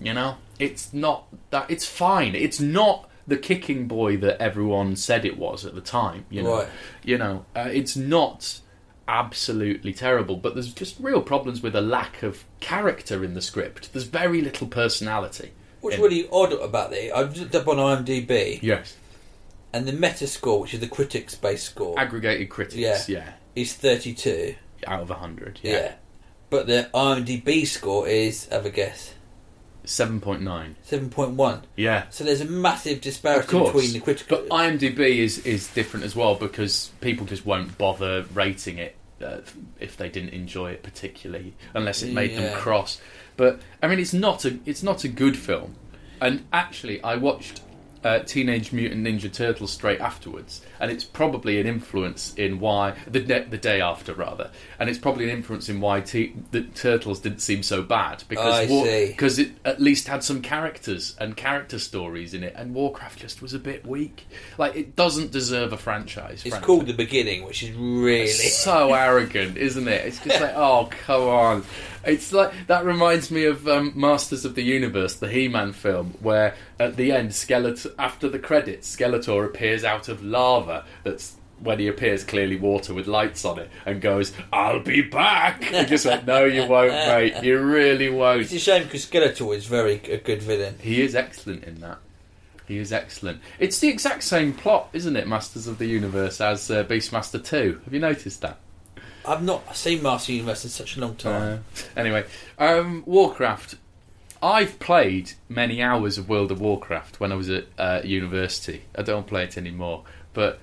You 0.02 0.14
know, 0.14 0.38
it's 0.60 0.94
not 0.94 1.28
that. 1.52 1.70
It's 1.70 1.86
fine. 1.86 2.34
It's 2.36 2.60
not 2.60 3.08
the 3.28 3.38
kicking 3.38 3.88
boy 3.88 4.18
that 4.18 4.42
everyone 4.42 4.96
said 4.96 5.26
it 5.26 5.38
was 5.38 5.64
at 5.66 5.76
the 5.76 5.82
time. 5.82 6.26
You 6.30 6.42
know, 6.44 6.56
Right. 6.60 6.68
you 7.04 7.18
know, 7.20 7.46
uh, 7.56 7.70
it's 7.72 7.96
not 7.96 8.60
absolutely 9.08 9.94
terrible, 9.94 10.38
but 10.38 10.54
there's 10.56 10.74
just 10.74 10.96
real 11.00 11.22
problems 11.22 11.62
with 11.62 11.76
a 11.76 11.82
lack 11.82 12.24
of 12.24 12.46
character 12.60 13.24
in 13.24 13.34
the 13.34 13.42
script. 13.42 13.94
There's 13.94 14.06
very 14.06 14.42
little 14.42 14.68
personality. 14.68 15.52
What's 15.82 15.98
in- 15.98 16.02
really 16.02 16.28
odd 16.32 16.54
about 16.54 16.94
it, 16.94 17.12
I've 17.14 17.36
looked 17.38 17.56
up 17.56 17.68
on 17.68 17.78
IMDb. 17.78 18.60
Yes. 18.62 18.96
and 19.74 19.88
the 19.88 19.94
Metascore, 19.94 20.60
which 20.60 20.74
is 20.74 20.82
the 20.82 20.88
critics-based 20.88 21.64
score, 21.66 21.98
Aggregated 21.98 22.50
critics, 22.50 22.76
Yeah. 22.78 23.02
yeah, 23.08 23.30
is 23.56 23.74
32. 23.74 24.56
out 24.86 25.02
of 25.04 25.10
hundred, 25.12 25.60
Yeah. 25.64 25.72
yeah, 25.72 25.92
But 26.50 26.68
the 26.68 26.90
IMDb 26.94 27.66
score 27.66 28.06
is, 28.06 28.50
I 28.52 28.56
have 28.56 28.66
a 28.66 28.70
guess, 28.70 29.14
seven 29.84 30.20
point 30.22 30.42
nine, 30.42 30.76
7.1. 30.88 31.64
yeah. 31.76 32.06
So 32.10 32.24
there's 32.24 32.42
a 32.42 32.46
massive 32.46 33.02
disparity 33.02 33.58
between 33.58 33.94
the 33.94 34.00
critical. 34.00 34.38
but 34.38 34.50
IMDb 34.50 35.18
is 35.18 35.40
is 35.46 35.68
different 35.74 36.06
as 36.06 36.16
well 36.16 36.36
because 36.36 36.92
people 37.02 37.26
just 37.26 37.46
won't 37.46 37.78
bother 37.78 38.24
rating 38.34 38.78
it 38.78 38.96
uh, 39.24 39.38
if 39.80 39.98
they 39.98 40.10
didn't 40.10 40.30
enjoy 40.34 40.72
it 40.72 40.84
particularly, 40.84 41.54
unless 41.74 42.02
it 42.04 42.14
made 42.14 42.32
Yeah. 42.32 42.42
them 42.42 42.60
cross. 42.60 43.00
But 43.38 43.60
I 43.82 43.88
mean, 43.88 44.00
it's 44.00 44.14
not 44.14 44.46
a 44.46 44.60
it's 44.66 44.84
not 44.84 45.04
a 45.04 45.08
good 45.08 45.38
film. 45.38 45.76
And 46.20 46.46
actually, 46.54 47.02
I 47.04 47.16
watched 47.16 47.62
uh, 48.04 48.20
Teenage 48.20 48.72
Mutant 48.72 49.06
Ninja 49.06 49.32
Turtles 49.32 49.72
straight 49.72 50.00
afterwards, 50.00 50.62
and 50.80 50.92
it's 50.92 51.04
probably 51.04 51.60
an 51.60 51.68
influence 51.68 52.34
in 52.36 52.60
why 52.60 52.96
the 53.08 53.20
the 53.20 53.58
day 53.58 53.82
after 53.82 54.14
rather, 54.14 54.52
and 54.80 54.90
it's 54.90 55.00
probably 55.00 55.26
an 55.26 55.30
influence 55.30 55.70
in 55.70 55.80
why 55.80 56.02
t- 56.02 56.34
the 56.52 56.62
Turtles 56.62 57.20
didn't 57.20 57.42
seem 57.42 57.64
so 57.64 57.82
bad 57.84 58.24
because 58.28 58.56
I 58.56 58.68
see. 58.68 59.08
because 59.08 59.40
it 59.40 59.52
at 59.66 59.80
least 59.80 60.08
had 60.08 60.24
some 60.24 60.42
characters 60.42 61.16
and 61.20 61.38
character 61.38 61.80
stories 61.80 62.34
in 62.34 62.44
it, 62.44 62.54
and 62.56 62.74
Warcraft 62.74 63.20
just 63.20 63.42
was 63.42 63.54
a 63.54 63.60
bit 63.60 63.86
weak. 63.86 64.26
Like 64.58 64.76
it 64.76 64.96
doesn't 64.96 65.32
deserve 65.32 65.74
a 65.74 65.78
franchise. 65.78 66.42
it's 66.46 66.50
frankly. 66.50 66.66
called 66.66 66.88
The 66.88 66.94
Beginning, 66.94 67.44
which 67.46 67.64
is 67.64 67.72
really. 67.72 68.28
so 68.28 68.94
arrogant, 68.94 69.58
isn't 69.58 69.88
it? 69.88 70.06
It's 70.08 70.20
just 70.20 70.42
like, 70.42 70.56
oh, 70.56 70.90
come 71.06 71.24
on. 71.24 71.64
It's 72.04 72.34
like 72.34 72.52
that 72.68 72.84
reminds 72.86 73.30
me 73.30 73.46
of 73.46 73.68
um, 73.68 73.94
Masters 73.96 74.44
of 74.44 74.56
the 74.56 74.64
Universe, 74.64 75.16
the 75.16 75.28
He-Man 75.30 75.74
film, 75.74 76.16
where 76.20 76.56
at 76.80 76.96
the 76.96 77.12
end, 77.12 77.30
Skeletor, 77.30 77.91
after 77.98 78.30
the 78.30 78.40
credits, 78.40 78.96
Skeletor 78.96 79.46
appears 79.46 79.84
out 79.84 80.08
of 80.08 80.24
lava. 80.24 80.86
That's 81.04 81.36
when 81.60 81.78
he 81.80 81.88
appears, 81.88 82.24
clearly 82.24 82.56
water 82.56 82.94
with 82.94 83.08
lights 83.08 83.46
on 83.46 83.60
it, 83.60 83.70
and 83.86 84.02
goes, 84.02 84.34
"I'll 84.52 84.80
be 84.80 85.02
back." 85.02 85.64
He 85.72 85.86
just 85.86 86.06
went, 86.06 86.26
"No, 86.26 86.46
you 86.46 86.66
won't, 86.66 86.92
mate. 86.92 87.44
You 87.44 87.60
really 87.60 88.10
won't." 88.10 88.42
It's 88.42 88.54
a 88.54 88.60
shame 88.60 88.84
because 88.84 89.06
Skeletor 89.06 89.56
is 89.56 89.66
very 89.66 89.96
a 90.10 90.18
good 90.18 90.42
villain. 90.42 90.76
He 90.82 91.02
is 91.02 91.16
excellent 91.16 91.64
in 91.64 91.82
that. 91.82 92.00
He 92.68 92.78
is 92.78 92.94
excellent. 92.94 93.42
It's 93.60 93.80
the 93.80 93.90
exact 93.90 94.24
same 94.24 94.54
plot, 94.54 94.90
isn't 94.94 95.18
it, 95.18 95.28
Masters 95.28 95.68
of 95.68 95.78
the 95.78 95.88
Universe, 95.88 96.40
as 96.40 96.72
uh, 96.72 96.86
Beastmaster 96.86 97.44
2. 97.44 97.82
Have 97.84 97.94
you 97.94 98.00
noticed 98.00 98.40
that? 98.42 98.60
I've 99.26 99.44
not 99.44 99.76
seen 99.76 100.02
Master 100.02 100.32
Universe 100.32 100.64
in 100.64 100.70
such 100.70 100.96
a 100.96 101.02
long 101.02 101.16
time. 101.16 101.66
Uh, 101.76 102.00
anyway, 102.00 102.26
um, 102.58 103.04
Warcraft. 103.06 103.76
I've 104.44 104.80
played 104.80 105.34
many 105.48 105.82
hours 105.82 106.18
of 106.18 106.28
World 106.28 106.52
of 106.52 106.60
Warcraft 106.60 107.20
when 107.20 107.32
I 107.32 107.36
was 107.36 107.50
at 107.50 107.66
uh, 107.78 108.02
university. 108.04 108.84
I 108.96 109.04
don't 109.04 109.28
play 109.28 109.44
it 109.44 109.58
anymore, 109.58 110.04
but 110.34 110.60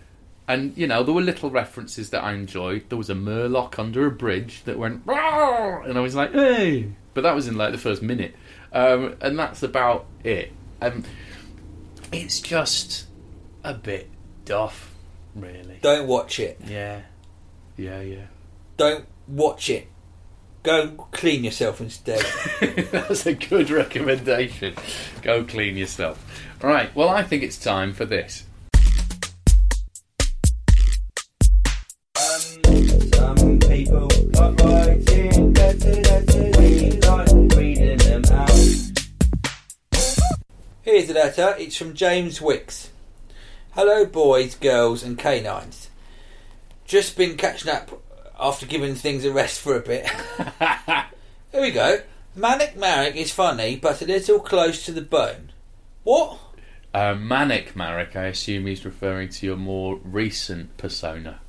and 0.49 0.77
you 0.77 0.87
know 0.87 1.03
there 1.05 1.15
were 1.15 1.23
little 1.23 1.51
references 1.51 2.11
that 2.11 2.25
I 2.25 2.33
enjoyed. 2.33 2.89
There 2.89 2.99
was 2.99 3.11
a 3.11 3.15
Murloc 3.15 3.79
under 3.79 4.07
a 4.07 4.11
bridge 4.11 4.65
that 4.65 4.79
went, 4.79 5.07
"Rawr!" 5.07 5.89
and 5.89 5.97
I 5.97 6.01
was 6.01 6.15
like, 6.15 6.33
"Hey!" 6.33 6.93
But 7.15 7.23
that 7.23 7.35
was 7.35 7.47
in 7.47 7.57
like 7.57 7.73
the 7.73 7.79
first 7.79 8.03
minute, 8.03 8.35
um, 8.73 9.17
and 9.21 9.39
that's 9.39 9.63
about 9.63 10.07
it. 10.25 10.53
Um, 10.81 11.05
it's 12.11 12.41
just 12.41 13.07
a 13.63 13.75
bit 13.75 14.09
duff, 14.45 14.95
really. 15.35 15.79
Don't 15.83 16.09
watch 16.09 16.41
it. 16.41 16.59
Yeah, 16.67 17.03
yeah, 17.77 18.01
yeah. 18.01 18.27
Don't 18.77 19.07
watch 19.29 19.71
it. 19.71 19.89
Go 20.69 20.89
clean 21.13 21.45
yourself 21.45 21.81
instead. 21.81 22.23
That's 22.93 23.25
a 23.25 23.33
good 23.33 23.71
recommendation. 23.71 24.75
Go 25.23 25.43
clean 25.43 25.79
yourself. 25.79 26.23
Right, 26.63 26.95
well, 26.95 27.09
I 27.09 27.23
think 27.23 27.43
it's 27.43 27.57
time 27.57 27.95
for 27.95 28.05
this. 28.05 28.45
Some 32.15 33.59
people 33.61 34.11
are 34.39 34.53
writing 34.53 35.55
better 35.55 35.95
letters. 36.03 36.57
We 36.59 36.91
like 37.01 37.57
reading 37.57 37.97
them 37.97 38.25
out. 38.31 38.51
Here's 40.83 41.09
a 41.09 41.15
letter. 41.15 41.57
It's 41.59 41.79
from 41.79 41.95
James 41.95 42.43
Wicks. 42.43 42.91
Hello, 43.71 44.05
boys, 44.05 44.55
girls, 44.55 45.03
and 45.03 45.19
canines. 45.19 45.89
Just 46.85 47.17
been 47.17 47.39
catching 47.39 47.71
up 47.71 48.03
after 48.39 48.67
giving 48.67 48.95
things 48.95 49.25
a 49.25 49.33
rest 49.33 49.61
for 49.61 49.77
a 49.77 49.81
bit. 49.81 50.09
Here 51.53 51.61
we 51.63 51.71
go. 51.71 52.01
Manic 52.35 52.77
Marek 52.77 53.17
is 53.17 53.33
funny, 53.33 53.77
but 53.77 54.01
a 54.03 54.07
little 54.07 54.39
close 54.41 54.85
to 54.85 54.93
the 54.93 55.03
bone. 55.03 55.51
What? 56.05 56.39
Uh, 56.95 57.15
Manic 57.15 57.75
Marek, 57.75 58.15
I 58.17 58.27
assume 58.27 58.67
he's 58.67 58.85
referring 58.85 59.29
to 59.31 59.47
your 59.47 59.57
more 59.57 59.99
recent 60.05 60.77
persona. 60.77 61.41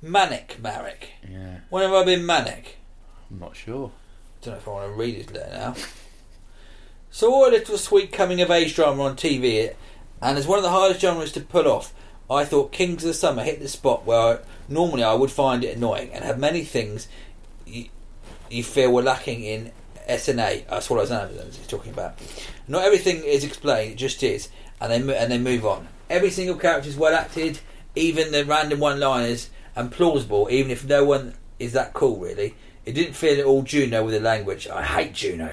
Manic 0.00 0.58
Marek. 0.62 1.10
Yeah, 1.28 1.58
When 1.70 1.82
have 1.82 1.92
I 1.92 2.04
been 2.04 2.24
manic? 2.24 2.76
I'm 3.30 3.40
not 3.40 3.56
sure. 3.56 3.90
don't 4.40 4.54
know 4.54 4.58
if 4.58 4.68
I 4.68 4.70
want 4.70 4.92
to 4.92 4.98
read 4.98 5.16
his 5.16 5.30
letter 5.32 5.52
now. 5.52 5.74
Saw 7.10 7.48
a 7.48 7.50
little 7.50 7.76
sweet 7.78 8.12
coming 8.12 8.40
of 8.40 8.50
age 8.50 8.74
drama 8.74 9.02
on 9.04 9.16
TV, 9.16 9.74
and 10.22 10.38
it's 10.38 10.46
one 10.46 10.58
of 10.58 10.62
the 10.62 10.70
hardest 10.70 11.00
genres 11.00 11.32
to 11.32 11.40
pull 11.40 11.66
off, 11.66 11.92
I 12.30 12.44
thought 12.44 12.72
Kings 12.72 13.04
of 13.04 13.08
the 13.08 13.14
Summer 13.14 13.42
hit 13.42 13.60
the 13.60 13.68
spot 13.68 14.04
where 14.04 14.18
I, 14.18 14.38
normally 14.68 15.02
I 15.02 15.14
would 15.14 15.30
find 15.30 15.64
it 15.64 15.76
annoying 15.76 16.10
and 16.12 16.24
have 16.24 16.38
many 16.38 16.62
things 16.62 17.08
you, 17.66 17.86
you 18.50 18.62
feel 18.62 18.92
were 18.92 19.02
lacking 19.02 19.42
in 19.42 19.72
SNA. 20.08 20.66
That's 20.68 20.90
what 20.90 20.98
I 20.98 21.02
was 21.02 21.10
Anderson 21.10 21.52
he's 21.52 21.66
talking 21.66 21.92
about. 21.92 22.18
Not 22.66 22.84
everything 22.84 23.24
is 23.24 23.44
explained; 23.44 23.92
it 23.92 23.96
just 23.96 24.22
is, 24.22 24.48
and 24.80 24.90
they 24.92 25.18
and 25.18 25.32
they 25.32 25.38
move 25.38 25.64
on. 25.64 25.88
Every 26.10 26.30
single 26.30 26.56
character 26.56 26.88
is 26.88 26.96
well 26.96 27.14
acted, 27.14 27.60
even 27.94 28.32
the 28.32 28.44
random 28.44 28.80
one-liners, 28.80 29.50
and 29.76 29.92
plausible, 29.92 30.48
even 30.50 30.70
if 30.70 30.84
no 30.84 31.04
one 31.04 31.34
is 31.58 31.72
that 31.72 31.92
cool. 31.92 32.18
Really, 32.18 32.54
it 32.84 32.92
didn't 32.92 33.14
feel 33.14 33.38
at 33.38 33.46
all 33.46 33.62
Juno 33.62 34.04
with 34.04 34.14
the 34.14 34.20
language. 34.20 34.66
I 34.68 34.82
hate 34.82 35.14
Juno. 35.14 35.52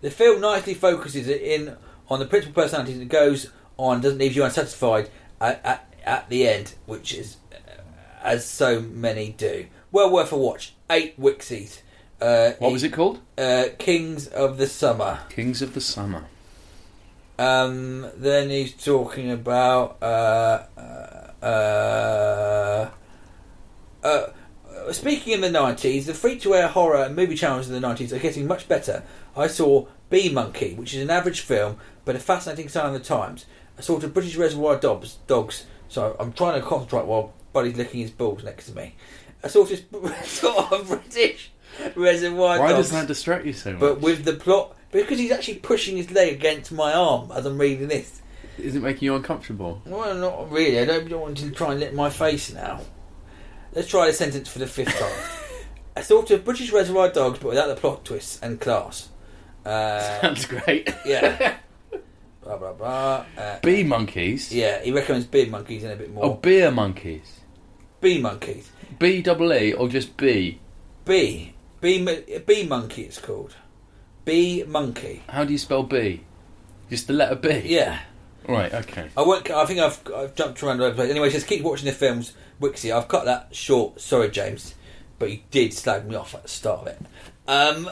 The 0.00 0.10
film 0.10 0.40
nicely 0.40 0.74
focuses 0.74 1.28
in 1.28 1.76
on 2.08 2.20
the 2.20 2.26
principal 2.26 2.62
personalities 2.62 2.98
and 2.98 3.10
goes 3.10 3.50
on, 3.78 4.00
doesn't 4.02 4.18
leave 4.18 4.36
you 4.36 4.44
unsatisfied 4.44 5.08
at, 5.40 5.64
at, 5.64 5.94
at 6.04 6.28
the 6.28 6.46
end, 6.46 6.74
which 6.84 7.14
is 7.14 7.36
uh, 7.52 7.80
as 8.22 8.44
so 8.44 8.80
many 8.80 9.30
do. 9.30 9.66
Well 9.90 10.10
worth 10.10 10.32
a 10.32 10.36
watch. 10.36 10.74
Eight 10.90 11.18
Wixies. 11.18 11.80
Uh, 12.20 12.52
What 12.58 12.72
was 12.72 12.82
it 12.82 12.92
called? 12.92 13.20
Uh, 13.38 13.66
Kings 13.78 14.26
of 14.26 14.58
the 14.58 14.66
Summer. 14.66 15.20
Kings 15.30 15.62
of 15.62 15.72
the 15.72 15.80
Summer. 15.80 16.24
Um, 17.38 18.10
then 18.16 18.50
he's 18.50 18.72
talking 18.72 19.30
about 19.30 20.02
uh, 20.02 20.64
uh, 20.76 21.40
uh, 21.40 22.90
uh, 24.02 24.26
speaking 24.90 25.34
in 25.34 25.40
the 25.40 25.50
nineties, 25.50 26.06
the 26.06 26.14
free-to-air 26.14 26.66
horror 26.66 27.04
and 27.04 27.14
movie 27.14 27.36
channels 27.36 27.68
in 27.68 27.74
the 27.74 27.80
nineties 27.80 28.12
are 28.12 28.18
getting 28.18 28.48
much 28.48 28.66
better. 28.68 29.04
I 29.36 29.46
saw 29.46 29.86
B. 30.10 30.28
Monkey, 30.30 30.74
which 30.74 30.92
is 30.94 31.02
an 31.02 31.10
average 31.10 31.40
film 31.40 31.76
but 32.04 32.16
a 32.16 32.18
fascinating 32.18 32.68
sign 32.68 32.86
of 32.86 32.92
the 32.94 33.00
times. 33.00 33.46
A 33.78 33.82
sort 33.82 34.04
of 34.04 34.12
British 34.12 34.36
Reservoir 34.36 34.76
Dogs. 34.76 35.18
Dogs. 35.26 35.64
So 35.88 36.16
I'm 36.18 36.32
trying 36.32 36.60
to 36.60 36.66
concentrate 36.66 37.06
while 37.06 37.32
Buddy's 37.52 37.76
licking 37.76 38.00
his 38.00 38.10
balls 38.10 38.44
next 38.44 38.66
to 38.66 38.76
me. 38.76 38.94
A 39.42 39.48
sort 39.48 39.70
of 39.70 40.24
sort 40.24 40.72
of 40.72 40.88
British 40.88 41.50
Reservoir 41.94 42.58
Why 42.58 42.72
Dogs. 42.72 42.88
does 42.88 42.90
that 42.92 43.06
distract 43.06 43.46
you 43.46 43.52
so 43.52 43.72
much? 43.72 43.80
But 43.80 44.00
with 44.00 44.24
the 44.24 44.34
plot, 44.34 44.76
because 44.90 45.18
he's 45.18 45.30
actually 45.30 45.58
pushing 45.58 45.96
his 45.96 46.10
leg 46.10 46.34
against 46.34 46.72
my 46.72 46.92
arm 46.92 47.30
as 47.32 47.46
I'm 47.46 47.58
reading 47.58 47.88
this. 47.88 48.20
Is 48.58 48.74
it 48.74 48.82
making 48.82 49.06
you 49.06 49.14
uncomfortable? 49.14 49.80
Well, 49.86 50.14
not 50.16 50.50
really. 50.50 50.80
I 50.80 50.84
don't, 50.84 51.08
don't 51.08 51.20
want 51.20 51.38
to 51.38 51.50
try 51.52 51.70
and 51.70 51.80
lick 51.80 51.94
my 51.94 52.10
face 52.10 52.52
now. 52.52 52.80
Let's 53.72 53.88
try 53.88 54.06
the 54.06 54.12
sentence 54.12 54.48
for 54.48 54.58
the 54.58 54.66
fifth 54.66 54.98
time. 54.98 55.64
A 55.96 56.02
sort 56.02 56.30
of 56.30 56.44
British 56.44 56.72
Reservoir 56.72 57.10
Dogs, 57.10 57.38
but 57.38 57.48
without 57.48 57.68
the 57.68 57.76
plot 57.76 58.04
twists 58.04 58.40
and 58.40 58.60
class. 58.60 59.08
Uh, 59.64 60.20
Sounds 60.20 60.46
great. 60.46 60.88
yeah. 61.04 61.56
blah 62.56 62.72
blah 62.72 62.72
blah. 62.72 63.24
Uh, 63.36 63.58
Bee 63.62 63.84
monkeys. 63.84 64.52
yeah, 64.52 64.80
he 64.82 64.90
recommends 64.92 65.26
beer 65.26 65.46
monkeys 65.46 65.84
and 65.84 65.92
a 65.92 65.96
bit 65.96 66.12
more. 66.12 66.24
Oh, 66.24 66.34
beer 66.34 66.70
monkeys. 66.70 67.40
bee 68.00 68.20
monkeys. 68.20 68.70
B 68.98 69.20
double 69.22 69.52
E 69.52 69.72
or 69.72 69.88
just 69.88 70.16
B? 70.16 70.58
Bee. 71.04 71.54
Bee, 71.80 72.02
mo- 72.02 72.22
bee 72.46 72.66
monkey. 72.66 73.02
It's 73.04 73.20
called. 73.20 73.54
Bee 74.24 74.64
monkey. 74.64 75.22
How 75.28 75.44
do 75.44 75.52
you 75.52 75.58
spell 75.58 75.82
B? 75.84 76.22
Just 76.90 77.06
the 77.06 77.12
letter 77.12 77.36
B. 77.36 77.62
Yeah. 77.66 78.00
Right. 78.48 78.72
Okay. 78.72 79.08
I 79.16 79.22
won't. 79.22 79.48
I 79.50 79.64
think 79.66 79.78
I've, 79.80 80.00
I've 80.14 80.34
jumped 80.34 80.62
around 80.62 80.78
the 80.78 80.90
place. 80.92 81.10
Anyway, 81.10 81.30
just 81.30 81.46
keep 81.46 81.62
watching 81.62 81.86
the 81.86 81.92
films. 81.92 82.32
Wixie, 82.60 82.90
I've 82.96 83.06
cut 83.08 83.26
that 83.26 83.54
short. 83.54 84.00
Sorry, 84.00 84.28
James, 84.30 84.74
but 85.18 85.30
you 85.30 85.40
did 85.50 85.72
slag 85.72 86.08
me 86.08 86.16
off 86.16 86.34
at 86.34 86.42
the 86.44 86.48
start 86.48 86.80
of 86.80 86.86
it. 86.88 86.98
Um, 87.46 87.90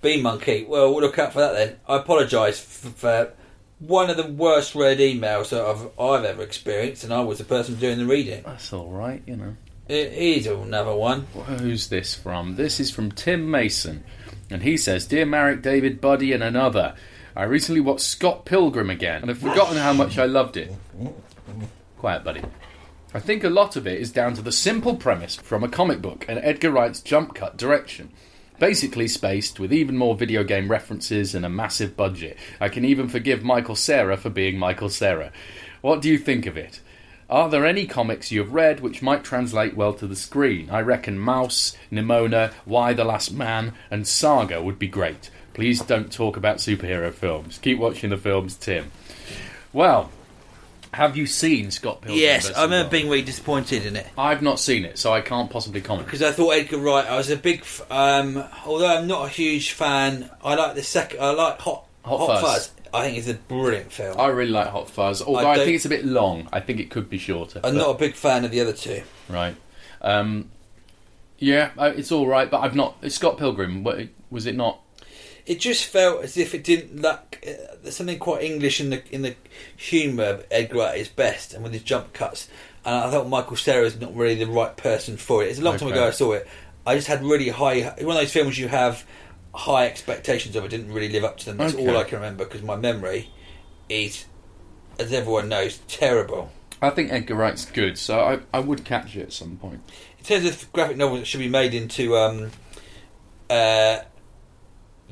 B. 0.00 0.20
Monkey. 0.20 0.64
Well, 0.68 0.90
we'll 0.92 1.02
look 1.02 1.18
out 1.18 1.32
for 1.34 1.40
that 1.40 1.52
then. 1.52 1.76
I 1.86 1.96
apologise 1.98 2.58
for, 2.58 2.88
for 2.88 3.32
one 3.78 4.10
of 4.10 4.16
the 4.16 4.26
worst 4.26 4.74
read 4.74 4.98
emails 4.98 5.50
that 5.50 5.62
I've, 5.64 5.88
I've 6.00 6.24
ever 6.24 6.42
experienced, 6.42 7.04
and 7.04 7.12
I 7.12 7.20
was 7.20 7.38
the 7.38 7.44
person 7.44 7.76
doing 7.76 7.98
the 7.98 8.06
reading. 8.06 8.42
That's 8.44 8.72
all 8.72 8.90
right. 8.90 9.22
You 9.26 9.36
know. 9.36 9.56
Here- 9.86 10.10
Here's 10.10 10.46
another 10.46 10.94
one. 10.94 11.22
Who's 11.58 11.88
this 11.88 12.14
from? 12.14 12.56
This 12.56 12.78
is 12.80 12.90
from 12.90 13.10
Tim 13.12 13.50
Mason. 13.50 14.04
And 14.50 14.62
he 14.62 14.76
says, 14.76 15.06
Dear 15.06 15.26
Marek, 15.26 15.62
David, 15.62 16.00
Buddy, 16.00 16.32
and 16.32 16.42
another, 16.42 16.94
I 17.36 17.44
recently 17.44 17.80
watched 17.80 18.00
Scott 18.04 18.44
Pilgrim 18.44 18.90
again, 18.90 19.22
and 19.22 19.30
I've 19.30 19.38
forgotten 19.38 19.76
how 19.76 19.92
much 19.92 20.18
I 20.18 20.24
loved 20.24 20.56
it. 20.56 20.72
Quiet, 21.98 22.24
buddy. 22.24 22.42
I 23.14 23.20
think 23.20 23.42
a 23.44 23.48
lot 23.50 23.76
of 23.76 23.86
it 23.86 24.00
is 24.00 24.10
down 24.12 24.34
to 24.34 24.42
the 24.42 24.52
simple 24.52 24.94
premise 24.96 25.36
from 25.36 25.64
a 25.64 25.68
comic 25.68 26.02
book 26.02 26.26
and 26.28 26.38
Edgar 26.42 26.70
Wright's 26.70 27.00
jump 27.00 27.34
cut 27.34 27.56
direction. 27.56 28.10
Basically 28.58 29.06
spaced 29.06 29.60
with 29.60 29.72
even 29.72 29.96
more 29.96 30.16
video 30.16 30.42
game 30.42 30.68
references 30.68 31.34
and 31.34 31.46
a 31.46 31.48
massive 31.48 31.96
budget. 31.96 32.36
I 32.60 32.68
can 32.68 32.84
even 32.84 33.08
forgive 33.08 33.44
Michael 33.44 33.76
Cera 33.76 34.16
for 34.16 34.30
being 34.30 34.58
Michael 34.58 34.88
Cera. 34.88 35.30
What 35.80 36.02
do 36.02 36.08
you 36.08 36.18
think 36.18 36.44
of 36.44 36.56
it? 36.56 36.80
Are 37.30 37.48
there 37.48 37.66
any 37.66 37.86
comics 37.86 38.32
you 38.32 38.40
have 38.40 38.54
read 38.54 38.80
which 38.80 39.02
might 39.02 39.22
translate 39.22 39.76
well 39.76 39.92
to 39.92 40.06
the 40.06 40.16
screen? 40.16 40.70
I 40.70 40.80
reckon 40.80 41.18
Maus, 41.18 41.76
Nimona, 41.92 42.52
Y 42.66 42.92
the 42.94 43.04
Last 43.04 43.32
Man, 43.32 43.74
and 43.90 44.08
Saga 44.08 44.62
would 44.62 44.78
be 44.78 44.88
great. 44.88 45.30
Please 45.54 45.80
don't 45.80 46.10
talk 46.10 46.36
about 46.36 46.56
superhero 46.56 47.12
films. 47.12 47.58
Keep 47.58 47.78
watching 47.78 48.10
the 48.10 48.16
films, 48.16 48.56
Tim. 48.56 48.90
Well, 49.72 50.10
have 50.94 51.16
you 51.16 51.26
seen 51.26 51.70
Scott 51.70 52.00
Pilgrim? 52.02 52.18
Yes, 52.20 52.42
versus 52.46 52.56
I 52.58 52.62
remember 52.64 52.84
World? 52.84 52.90
being 52.92 53.08
really 53.08 53.22
disappointed 53.22 53.86
in 53.86 53.96
it 53.96 54.06
I've 54.16 54.42
not 54.42 54.58
seen 54.60 54.84
it, 54.84 54.98
so 54.98 55.12
I 55.12 55.20
can't 55.20 55.50
possibly 55.50 55.80
comment. 55.80 56.06
because 56.06 56.22
I 56.22 56.32
thought 56.32 56.50
Edgar 56.50 56.78
Wright. 56.78 57.06
I 57.06 57.16
was 57.16 57.30
a 57.30 57.36
big, 57.36 57.60
f- 57.60 57.82
um, 57.90 58.42
although 58.66 58.86
I'm 58.96 59.06
not 59.06 59.26
a 59.26 59.28
huge 59.28 59.72
fan. 59.72 60.30
I 60.42 60.54
like 60.54 60.74
the 60.74 60.82
second. 60.82 61.20
I 61.20 61.30
like 61.32 61.60
Hot 61.60 61.84
Hot 62.04 62.40
Fuzz. 62.40 62.70
I 62.94 63.02
think 63.04 63.18
it's 63.18 63.28
a 63.28 63.34
brilliant 63.34 63.92
film. 63.92 64.18
I 64.18 64.28
really 64.28 64.50
like 64.50 64.68
Hot 64.68 64.88
Fuzz, 64.88 65.20
although 65.20 65.40
I 65.46 65.56
don't- 65.56 65.64
think 65.66 65.76
it's 65.76 65.84
a 65.84 65.90
bit 65.90 66.04
long. 66.06 66.48
I 66.52 66.60
think 66.60 66.80
it 66.80 66.90
could 66.90 67.10
be 67.10 67.18
shorter. 67.18 67.60
I'm 67.62 67.74
but- 67.74 67.78
not 67.80 67.90
a 67.90 67.98
big 67.98 68.14
fan 68.14 68.44
of 68.46 68.50
the 68.50 68.60
other 68.62 68.72
two. 68.72 69.02
Right. 69.28 69.54
Um, 70.00 70.50
yeah, 71.38 71.70
uh, 71.76 71.92
it's 71.94 72.10
all 72.10 72.26
right, 72.26 72.50
but 72.50 72.60
I've 72.60 72.74
not. 72.74 72.96
It's 73.02 73.14
Scott 73.14 73.36
Pilgrim. 73.38 73.84
wa- 73.84 74.00
Was 74.30 74.46
it 74.46 74.56
not? 74.56 74.80
It 75.48 75.60
just 75.60 75.86
felt 75.86 76.22
as 76.22 76.36
if 76.36 76.54
it 76.54 76.62
didn't 76.62 77.00
lack. 77.00 77.42
Uh, 77.46 77.74
there's 77.82 77.96
something 77.96 78.18
quite 78.18 78.42
English 78.42 78.80
in 78.80 78.90
the 78.90 79.02
in 79.10 79.22
the 79.22 79.34
humour 79.76 80.24
of 80.24 80.46
Edgar 80.50 80.82
at 80.82 80.98
his 80.98 81.08
best, 81.08 81.54
and 81.54 81.62
with 81.64 81.72
his 81.72 81.82
jump 81.82 82.12
cuts. 82.12 82.48
And 82.84 82.94
I 82.94 83.10
thought 83.10 83.28
Michael 83.28 83.56
Cera 83.56 83.84
is 83.86 83.98
not 83.98 84.14
really 84.14 84.34
the 84.34 84.46
right 84.46 84.76
person 84.76 85.16
for 85.16 85.42
it. 85.42 85.48
It's 85.48 85.58
a 85.58 85.62
long 85.62 85.78
time 85.78 85.88
ago 85.88 86.06
I 86.06 86.10
saw 86.10 86.32
it. 86.32 86.46
I 86.86 86.94
just 86.96 87.08
had 87.08 87.24
really 87.24 87.48
high. 87.48 87.80
One 88.00 88.16
of 88.16 88.22
those 88.22 88.32
films 88.32 88.58
you 88.58 88.68
have 88.68 89.04
high 89.54 89.86
expectations 89.86 90.54
of. 90.54 90.64
It 90.64 90.68
didn't 90.68 90.92
really 90.92 91.08
live 91.08 91.24
up 91.24 91.38
to 91.38 91.46
them. 91.46 91.56
That's 91.56 91.74
Okay. 91.74 91.88
all 91.88 91.96
I 91.96 92.04
can 92.04 92.16
remember 92.18 92.44
because 92.44 92.62
my 92.62 92.76
memory 92.76 93.30
is, 93.88 94.26
as 94.98 95.12
everyone 95.14 95.48
knows, 95.48 95.78
terrible. 95.88 96.52
I 96.82 96.90
think 96.90 97.10
Edgar 97.10 97.34
Wright's 97.36 97.64
good, 97.64 97.96
so 97.98 98.20
I, 98.20 98.38
I 98.52 98.60
would 98.60 98.84
catch 98.84 99.16
it 99.16 99.22
at 99.22 99.32
some 99.32 99.56
point. 99.56 99.80
In 100.18 100.24
terms 100.24 100.44
of 100.44 100.70
graphic 100.72 100.96
novels 100.98 101.20
that 101.20 101.26
should 101.26 101.40
be 101.40 101.48
made 101.48 101.72
into 101.74 102.16
um, 102.16 102.50
uh, 103.50 104.00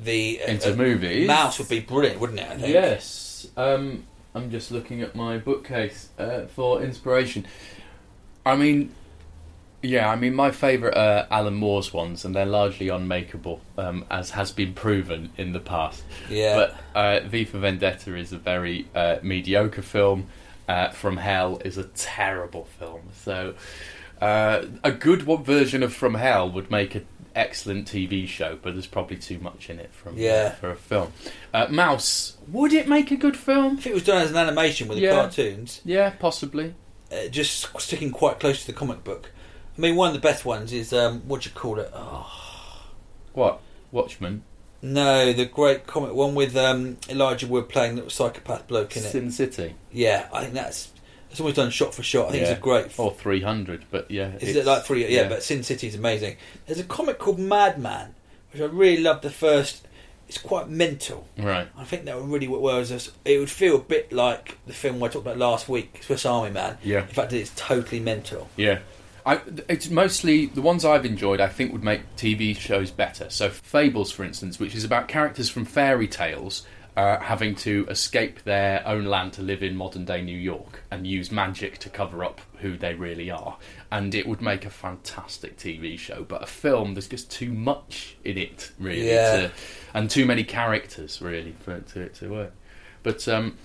the 0.02 0.40
uh, 0.42 0.50
Into 0.50 0.72
uh, 0.72 0.76
movies? 0.76 1.28
Maus 1.28 1.58
would 1.58 1.68
be 1.68 1.80
brilliant, 1.80 2.20
wouldn't 2.20 2.40
it? 2.40 2.48
I 2.48 2.56
think. 2.56 2.72
Yes. 2.72 3.46
Um, 3.56 4.04
I'm 4.34 4.50
just 4.50 4.70
looking 4.70 5.02
at 5.02 5.14
my 5.14 5.38
bookcase 5.38 6.10
uh, 6.18 6.46
for 6.46 6.82
inspiration. 6.82 7.46
I 8.44 8.54
mean, 8.54 8.94
yeah, 9.82 10.10
I 10.10 10.16
mean, 10.16 10.34
my 10.34 10.50
favourite 10.50 10.96
are 10.96 11.26
Alan 11.30 11.54
Moore's 11.54 11.92
ones, 11.92 12.24
and 12.24 12.34
they're 12.34 12.46
largely 12.46 12.88
unmakeable, 12.88 13.60
um, 13.78 14.04
as 14.10 14.30
has 14.30 14.52
been 14.52 14.74
proven 14.74 15.30
in 15.36 15.52
the 15.52 15.60
past. 15.60 16.04
Yeah. 16.28 16.54
But 16.54 16.76
uh, 16.94 17.28
V 17.28 17.44
for 17.44 17.58
Vendetta 17.58 18.16
is 18.16 18.32
a 18.32 18.38
very 18.38 18.88
uh, 18.94 19.16
mediocre 19.22 19.82
film. 19.82 20.26
Uh, 20.68 20.90
From 20.90 21.16
Hell 21.16 21.60
is 21.64 21.78
a 21.78 21.84
terrible 21.84 22.64
film. 22.64 23.02
So, 23.12 23.54
uh, 24.20 24.64
a 24.82 24.90
good 24.90 25.22
version 25.22 25.82
of 25.82 25.94
From 25.94 26.14
Hell 26.14 26.50
would 26.50 26.70
make 26.70 26.94
an 26.94 27.06
excellent 27.36 27.86
TV 27.86 28.26
show, 28.26 28.58
but 28.60 28.72
there's 28.72 28.86
probably 28.86 29.16
too 29.16 29.38
much 29.38 29.70
in 29.70 29.78
it 29.78 29.92
from 29.92 30.16
Yeah. 30.18 30.50
for 30.54 30.70
a 30.70 30.76
film. 30.76 31.12
Uh, 31.54 31.66
Maus, 31.66 32.34
would 32.48 32.72
it 32.72 32.88
make 32.88 33.10
a 33.10 33.16
good 33.16 33.36
film? 33.36 33.78
If 33.78 33.86
it 33.86 33.94
was 33.94 34.02
done 34.04 34.22
as 34.22 34.30
an 34.30 34.36
animation 34.36 34.88
with 34.88 34.98
the 34.98 35.08
cartoons, 35.08 35.80
Yeah, 35.84 36.10
possibly. 36.10 36.74
uh, 37.12 37.28
just 37.28 37.68
sticking 37.80 38.10
quite 38.10 38.40
close 38.40 38.60
to 38.62 38.66
the 38.66 38.72
comic 38.72 39.04
book. 39.04 39.30
I 39.76 39.80
mean, 39.80 39.94
one 39.94 40.08
of 40.08 40.14
the 40.14 40.20
best 40.20 40.44
ones 40.44 40.72
is 40.72 40.92
um, 40.92 41.20
what 41.28 41.44
you 41.44 41.52
call 41.52 41.78
it? 41.78 41.90
Oh, 41.94 42.26
What? 43.34 43.60
Watchmen? 43.92 44.42
no, 44.82 45.32
the 45.32 45.44
great 45.46 45.86
comic 45.86 46.12
one 46.14 46.34
with 46.34 46.56
um, 46.56 46.96
Elijah 47.08 47.46
Wood 47.46 47.68
playing 47.68 47.96
little 47.96 48.10
psychopath 48.10 48.66
bloke 48.68 48.96
in 48.96 49.02
it. 49.04 49.10
Sin 49.10 49.30
City? 49.30 49.74
Yeah, 49.92 50.28
I 50.32 50.42
think 50.42 50.54
that's 50.54 50.92
always 51.40 51.56
done 51.56 51.70
shot 51.70 51.94
for 51.94 52.02
shot. 52.02 52.28
I 52.28 52.30
think 52.32 52.42
Yeah. 52.44 52.50
it's 52.50 52.58
a 52.58 52.62
great. 52.62 52.98
Or 52.98 53.12
300, 53.12 53.84
but 53.90 54.10
yeah. 54.10 54.32
Is 54.40 54.56
it 54.56 54.64
like 54.66 54.84
three? 54.84 55.06
Yeah, 55.08 55.28
but 55.28 55.42
Sin 55.42 55.62
City 55.62 55.86
is 55.88 55.94
amazing. 55.94 56.36
There's 56.66 56.78
a 56.80 56.84
comic 56.84 57.18
called 57.18 57.38
Madman, 57.38 58.14
which 58.52 58.62
I 58.62 58.66
really 58.66 59.02
loved. 59.02 59.22
The 59.22 59.30
first, 59.30 59.86
it's 60.28 60.38
quite 60.38 60.68
mental. 60.68 61.26
Right. 61.38 61.68
I 61.76 61.84
think 61.84 62.04
that 62.06 62.16
would 62.20 62.28
really 62.28 62.48
work 62.48 62.60
well 62.62 62.78
as 62.78 62.90
a, 62.90 63.00
it 63.24 63.38
would 63.38 63.50
feel 63.50 63.76
a 63.76 63.80
bit 63.80 64.12
like 64.12 64.58
the 64.66 64.72
film 64.72 64.96
I 65.02 65.08
talked 65.08 65.26
about 65.26 65.38
last 65.38 65.68
week, 65.68 66.00
Swiss 66.02 66.26
Army 66.26 66.50
Man. 66.50 66.78
Yeah. 66.82 67.00
In 67.02 67.06
fact, 67.08 67.32
it's 67.32 67.52
totally 67.56 68.00
mental. 68.00 68.48
Yeah. 68.56 68.80
I, 69.24 69.40
it's 69.68 69.90
mostly 69.90 70.46
the 70.46 70.62
ones 70.62 70.84
I've 70.84 71.04
enjoyed. 71.04 71.40
I 71.40 71.48
think 71.48 71.72
would 71.72 71.82
make 71.82 72.14
TV 72.16 72.56
shows 72.56 72.92
better. 72.92 73.28
So 73.28 73.50
Fables, 73.50 74.12
for 74.12 74.22
instance, 74.22 74.60
which 74.60 74.72
is 74.76 74.84
about 74.84 75.08
characters 75.08 75.48
from 75.50 75.64
fairy 75.64 76.06
tales 76.06 76.64
uh, 76.96 77.18
having 77.20 77.54
to 77.54 77.86
escape 77.90 78.42
their 78.44 78.86
own 78.86 79.04
land 79.04 79.32
to 79.34 79.42
live 79.42 79.62
in 79.62 79.76
modern 79.76 80.04
day 80.06 80.22
New 80.22 80.36
York 80.38 80.82
and 80.90 81.06
use 81.06 81.30
magic 81.30 81.76
to 81.78 81.90
cover 81.90 82.24
up 82.24 82.40
who 82.60 82.76
they 82.78 82.94
really 82.94 83.30
are. 83.30 83.58
And 83.92 84.14
it 84.14 84.26
would 84.26 84.40
make 84.40 84.64
a 84.64 84.70
fantastic 84.70 85.58
TV 85.58 85.98
show. 85.98 86.24
But 86.24 86.42
a 86.42 86.46
film, 86.46 86.94
there's 86.94 87.08
just 87.08 87.30
too 87.30 87.52
much 87.52 88.16
in 88.24 88.38
it, 88.38 88.72
really, 88.78 89.08
Yeah. 89.08 89.36
to, 89.36 89.50
and 89.92 90.08
too 90.08 90.24
many 90.24 90.42
characters, 90.42 91.20
really, 91.20 91.54
for 91.60 91.76
it 91.76 91.86
to, 91.88 92.08
to 92.08 92.28
work. 92.30 92.52
But 93.02 93.28
um, 93.28 93.56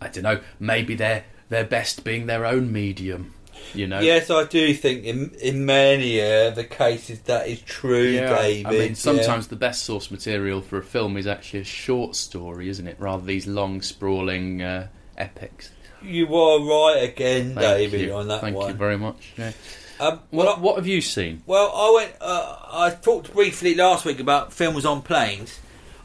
I 0.00 0.08
don't 0.08 0.22
know. 0.24 0.40
Maybe 0.60 0.94
they're 0.94 1.24
they're 1.48 1.64
best 1.64 2.04
being 2.04 2.26
their 2.26 2.44
own 2.46 2.72
medium. 2.72 3.34
You 3.74 3.86
know. 3.86 4.00
Yes, 4.00 4.30
I 4.30 4.44
do 4.44 4.72
think 4.74 5.04
in 5.04 5.30
in 5.40 5.66
many 5.66 6.20
uh, 6.20 6.50
the 6.50 6.64
cases 6.64 7.20
that 7.22 7.48
is 7.48 7.60
true, 7.62 8.02
Yeah, 8.08 8.34
David. 8.36 8.66
I 8.66 8.70
mean, 8.70 8.88
yeah. 8.88 8.94
sometimes 8.94 9.48
the 9.48 9.56
best 9.56 9.84
source 9.84 10.10
material 10.10 10.62
for 10.62 10.78
a 10.78 10.82
film 10.82 11.16
is 11.16 11.26
actually 11.26 11.60
a 11.60 11.64
short 11.64 12.16
story, 12.16 12.68
isn't 12.68 12.86
it? 12.86 12.96
Rather 12.98 13.24
these 13.26 13.46
long, 13.46 13.82
sprawling 13.82 14.62
uh, 14.62 14.88
epics. 15.18 15.70
you 16.02 16.34
are 16.34 16.60
right 16.60 17.02
again, 17.02 17.54
Thank 17.54 17.60
David, 17.60 18.00
you. 18.00 18.14
on 18.14 18.28
that 18.28 18.40
Thank 18.40 18.56
one. 18.56 18.68
you 18.68 18.74
very 18.74 18.96
much. 18.98 19.32
Yeah. 19.36 19.52
Um, 20.00 20.20
What, 20.30 20.46
well, 20.46 20.56
I- 20.56 20.60
what 20.60 20.76
have 20.76 20.86
you 20.86 21.00
seen? 21.00 21.42
Well, 21.46 21.70
I 21.74 21.92
went. 21.94 22.12
Uh, 22.20 22.56
I 22.72 22.90
talked 22.90 23.32
briefly 23.32 23.74
last 23.74 24.04
week 24.04 24.20
about 24.20 24.52
films 24.52 24.84
on 24.86 25.02
planes. 25.02 25.58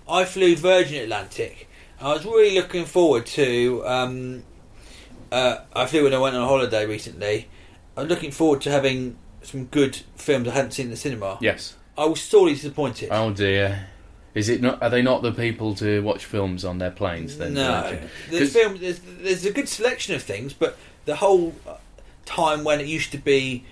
I 0.10 0.26
flew 0.26 0.56
Virgin 0.56 1.02
Atlantic. 1.04 1.70
I 2.02 2.12
was 2.14 2.26
really 2.26 2.56
looking 2.56 2.86
forward 2.86 3.26
to. 3.28 3.84
Um, 3.86 4.44
uh, 5.34 5.62
I 5.74 5.86
flew 5.86 6.04
when 6.04 6.14
I 6.14 6.20
went 6.20 6.36
on 6.36 6.48
holiday 6.48 6.86
recently. 6.86 7.48
I'm 7.98 8.08
looking 8.08 8.32
forward 8.32 8.62
to 8.62 8.72
having 8.72 9.18
some 9.42 9.66
good 9.66 9.98
films 10.16 10.48
I 10.48 10.52
hadn't 10.52 10.72
seen 10.72 10.86
in 10.86 10.92
the 10.92 10.98
cinema. 10.98 11.38
Yes. 11.42 11.76
I 11.98 12.06
was 12.06 12.22
sorely 12.22 12.54
disappointed. 12.54 13.10
Oh 13.12 13.32
dear. 13.32 13.88
Is 14.34 14.50
it 14.50 14.62
not? 14.62 14.82
Are 14.82 14.90
they 14.90 15.04
not 15.04 15.22
the 15.22 15.32
people 15.32 15.76
to 15.76 16.02
watch 16.02 16.26
films 16.26 16.66
on 16.66 16.80
their 16.80 16.90
planes? 16.90 17.38
Then 17.38 17.54
no, 17.54 18.00
there's 18.32 18.52
film. 18.52 18.78
There's, 18.80 19.00
there's 19.00 19.46
a 19.46 19.52
good 19.52 19.70
selection 19.70 20.16
of 20.16 20.24
things, 20.24 20.54
but 20.54 20.76
the 21.06 21.18
whole 21.18 21.54
uh, 21.68 21.76
time 22.26 22.64
when 22.64 22.80
it 22.82 22.88
used 22.88 23.12
to 23.12 23.20
be 23.20 23.64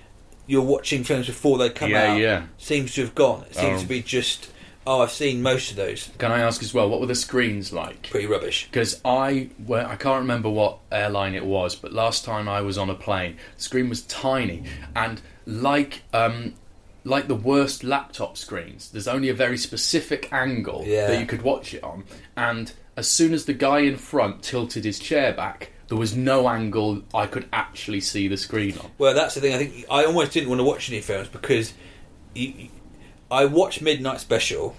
you're 0.45 0.61
watching 0.61 1.03
films 1.03 1.25
before 1.27 1.57
they 1.57 1.69
come 1.71 1.89
Yeah, 1.89 2.11
out 2.11 2.19
yeah. 2.19 2.43
seems 2.59 2.93
to 2.95 3.01
have 3.01 3.15
gone. 3.15 3.43
It 3.49 3.55
seems 3.55 3.79
Oh. 3.79 3.81
to 3.83 3.87
be 3.87 4.01
just 4.03 4.50
oh, 4.87 5.01
I've 5.01 5.11
seen 5.11 5.41
most 5.41 5.71
of 5.71 5.77
those. 5.77 6.09
Can 6.17 6.31
I 6.31 6.39
ask 6.39 6.61
as 6.63 6.73
well? 6.73 6.89
What 6.89 6.99
were 6.99 7.05
the 7.05 7.15
screens 7.15 7.71
like? 7.71 8.09
Pretty 8.09 8.25
rubbish. 8.27 8.67
Because 8.69 8.99
I, 9.05 9.49
well, 9.65 9.87
I 9.87 9.95
can't 9.95 10.21
remember 10.21 10.49
what 10.49 10.79
airline 10.91 11.35
it 11.35 11.45
was, 11.45 11.75
but 11.75 11.93
last 11.93 12.25
time 12.25 12.49
I 12.49 12.61
was 12.61 12.77
on 12.77 12.89
a 12.89 12.95
plane, 12.95 13.37
the 13.57 13.63
screen 13.63 13.89
was 13.89 14.01
tiny, 14.03 14.63
and 14.95 15.21
like, 15.45 16.01
um, 16.13 16.53
like 17.03 17.27
the 17.27 17.35
worst 17.35 17.83
laptop 17.83 18.37
screens, 18.37 18.91
there's 18.91 19.07
only 19.07 19.29
a 19.29 19.33
very 19.33 19.57
specific 19.57 20.31
angle 20.31 20.83
Yeah. 20.85 21.07
that 21.07 21.19
you 21.19 21.25
could 21.25 21.41
watch 21.41 21.73
it 21.73 21.83
on, 21.83 22.03
and 22.35 22.71
as 22.97 23.07
soon 23.07 23.33
as 23.33 23.45
the 23.45 23.53
guy 23.53 23.79
in 23.79 23.97
front 23.97 24.43
tilted 24.43 24.83
his 24.83 24.99
chair 24.99 25.33
back, 25.33 25.71
there 25.87 25.97
was 25.97 26.15
no 26.15 26.47
angle 26.47 27.01
I 27.13 27.25
could 27.25 27.47
actually 27.51 28.01
see 28.01 28.27
the 28.27 28.37
screen 28.37 28.77
on. 28.77 28.91
Well, 28.97 29.13
that's 29.13 29.35
the 29.35 29.41
thing. 29.41 29.53
I 29.53 29.57
think 29.57 29.85
I 29.91 30.05
almost 30.05 30.31
didn't 30.31 30.49
want 30.49 30.59
to 30.59 30.63
watch 30.63 30.89
any 30.89 31.01
films 31.01 31.27
because 31.27 31.73
you, 32.33 32.69
I 33.31 33.45
watched 33.45 33.81
Midnight 33.81 34.19
Special, 34.19 34.75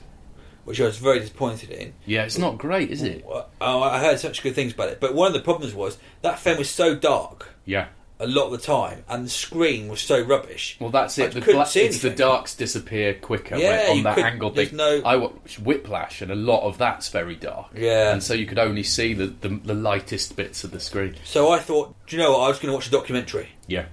which 0.65 0.81
I 0.81 0.85
was 0.85 0.99
very 0.99 1.19
disappointed 1.21 1.71
in. 1.71 1.95
Yeah, 2.07 2.25
it's 2.25 2.39
not 2.39 2.59
great, 2.59 2.91
is 2.91 3.03
it? 3.03 3.25
Oh, 3.61 3.83
I 3.83 3.99
heard 3.99 4.21
such 4.21 4.43
good 4.43 4.55
things 4.55 4.75
about 4.75 4.91
it, 4.91 5.01
but 5.01 5.15
one 5.15 5.27
of 5.27 5.33
the 5.33 5.41
problems 5.41 5.75
was 5.75 5.99
that 6.21 6.39
film 6.39 6.59
was 6.59 6.71
so 6.71 6.95
dark 6.95 7.49
Yeah. 7.65 7.87
a 8.21 8.27
lot 8.27 8.45
of 8.47 8.53
the 8.53 8.59
time, 8.59 9.03
and 9.09 9.27
the 9.27 9.31
screen 9.31 9.89
was 9.89 10.01
so 10.01 10.21
rubbish. 10.23 10.77
Well, 10.79 10.91
that's 10.91 11.19
I 11.19 11.25
it. 11.25 11.33
The 11.33 11.41
couldn't 11.41 11.57
gla- 11.63 11.67
see 11.67 11.81
it's 11.81 11.99
the 12.03 12.09
anything. 12.11 12.19
darks 12.27 12.55
disappear 12.55 13.15
quicker 13.15 13.57
Yeah, 13.57 13.69
when, 13.81 13.91
on 13.91 13.97
you 13.97 14.03
that 14.05 14.19
angle. 14.19 14.51
there's 14.51 14.69
thing. 14.69 14.77
no- 14.77 15.03
I 15.05 15.17
watched 15.17 15.59
Whiplash, 15.59 16.23
and 16.23 16.31
a 16.31 16.37
lot 16.37 16.61
of 16.63 16.79
that's 16.79 17.09
very 17.09 17.35
dark. 17.35 17.71
Yeah. 17.75 18.13
and 18.13 18.23
so 18.23 18.35
you 18.35 18.47
could 18.47 18.59
only 18.61 18.85
see 18.85 19.15
the, 19.15 19.27
the, 19.27 19.49
the 19.49 19.75
lightest 19.75 20.37
bits 20.37 20.63
of 20.63 20.71
the 20.71 20.79
screen. 20.79 21.17
So 21.25 21.51
I 21.51 21.59
thought, 21.59 21.95
do 22.07 22.15
you 22.17 22.23
know 22.23 22.33
what? 22.33 22.43
I 22.45 22.49
was 22.49 22.59
going 22.59 22.71
to 22.71 22.75
watch 22.75 22.87
a 22.87 22.91
documentary 22.93 23.49
Yeah, 23.67 23.87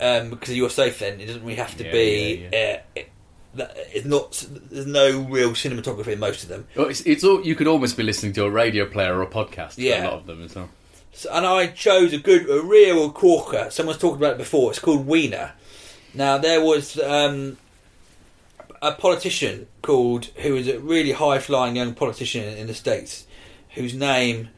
um, 0.00 0.28
because 0.30 0.54
you're 0.54 0.68
safe. 0.68 0.98
Then 0.98 1.18
it 1.20 1.26
doesn't 1.26 1.42
really 1.42 1.54
have 1.56 1.74
to 1.78 1.84
Yeah, 1.84 1.92
be 1.92 2.48
yeah, 2.52 2.76
Uh, 2.76 2.82
it's 3.92 4.04
not. 4.06 4.44
There's 4.70 4.86
no 4.86 5.20
real 5.22 5.50
cinematography 5.50 6.08
in 6.12 6.18
most 6.20 6.42
of 6.42 6.48
them. 6.48 6.66
Well, 6.76 6.88
It's, 6.88 7.00
it's 7.02 7.24
all, 7.24 7.44
you 7.44 7.54
could 7.54 7.66
almost 7.66 7.96
be 7.96 8.02
listening 8.02 8.32
to 8.34 8.44
a 8.44 8.50
radio 8.50 8.86
player 8.86 9.16
or 9.16 9.22
a 9.22 9.26
podcast. 9.26 9.74
Yeah. 9.76 10.02
a 10.02 10.04
lot 10.04 10.12
of 10.14 10.26
them 10.26 10.42
as 10.42 10.54
well. 10.54 10.68
So, 11.12 11.30
and 11.32 11.44
I 11.46 11.66
chose 11.68 12.12
a 12.12 12.18
good, 12.18 12.48
a 12.48 12.62
real 12.62 13.10
corker. 13.10 13.68
Someone's 13.70 13.98
talked 13.98 14.16
about 14.18 14.32
it 14.32 14.38
before. 14.38 14.70
It's 14.70 14.78
called 14.78 15.06
Weiner. 15.06 15.52
Now 16.14 16.38
there 16.38 16.62
was 16.64 16.98
um, 17.00 17.58
a 18.80 18.92
politician 18.92 19.66
called 19.82 20.26
who 20.36 20.54
was 20.54 20.68
a 20.68 20.78
really 20.78 21.12
high 21.12 21.38
flying 21.38 21.76
young 21.76 21.94
politician 21.94 22.44
in, 22.44 22.56
in 22.58 22.66
the 22.68 22.74
states, 22.74 23.26
whose 23.70 23.94
name, 23.94 24.48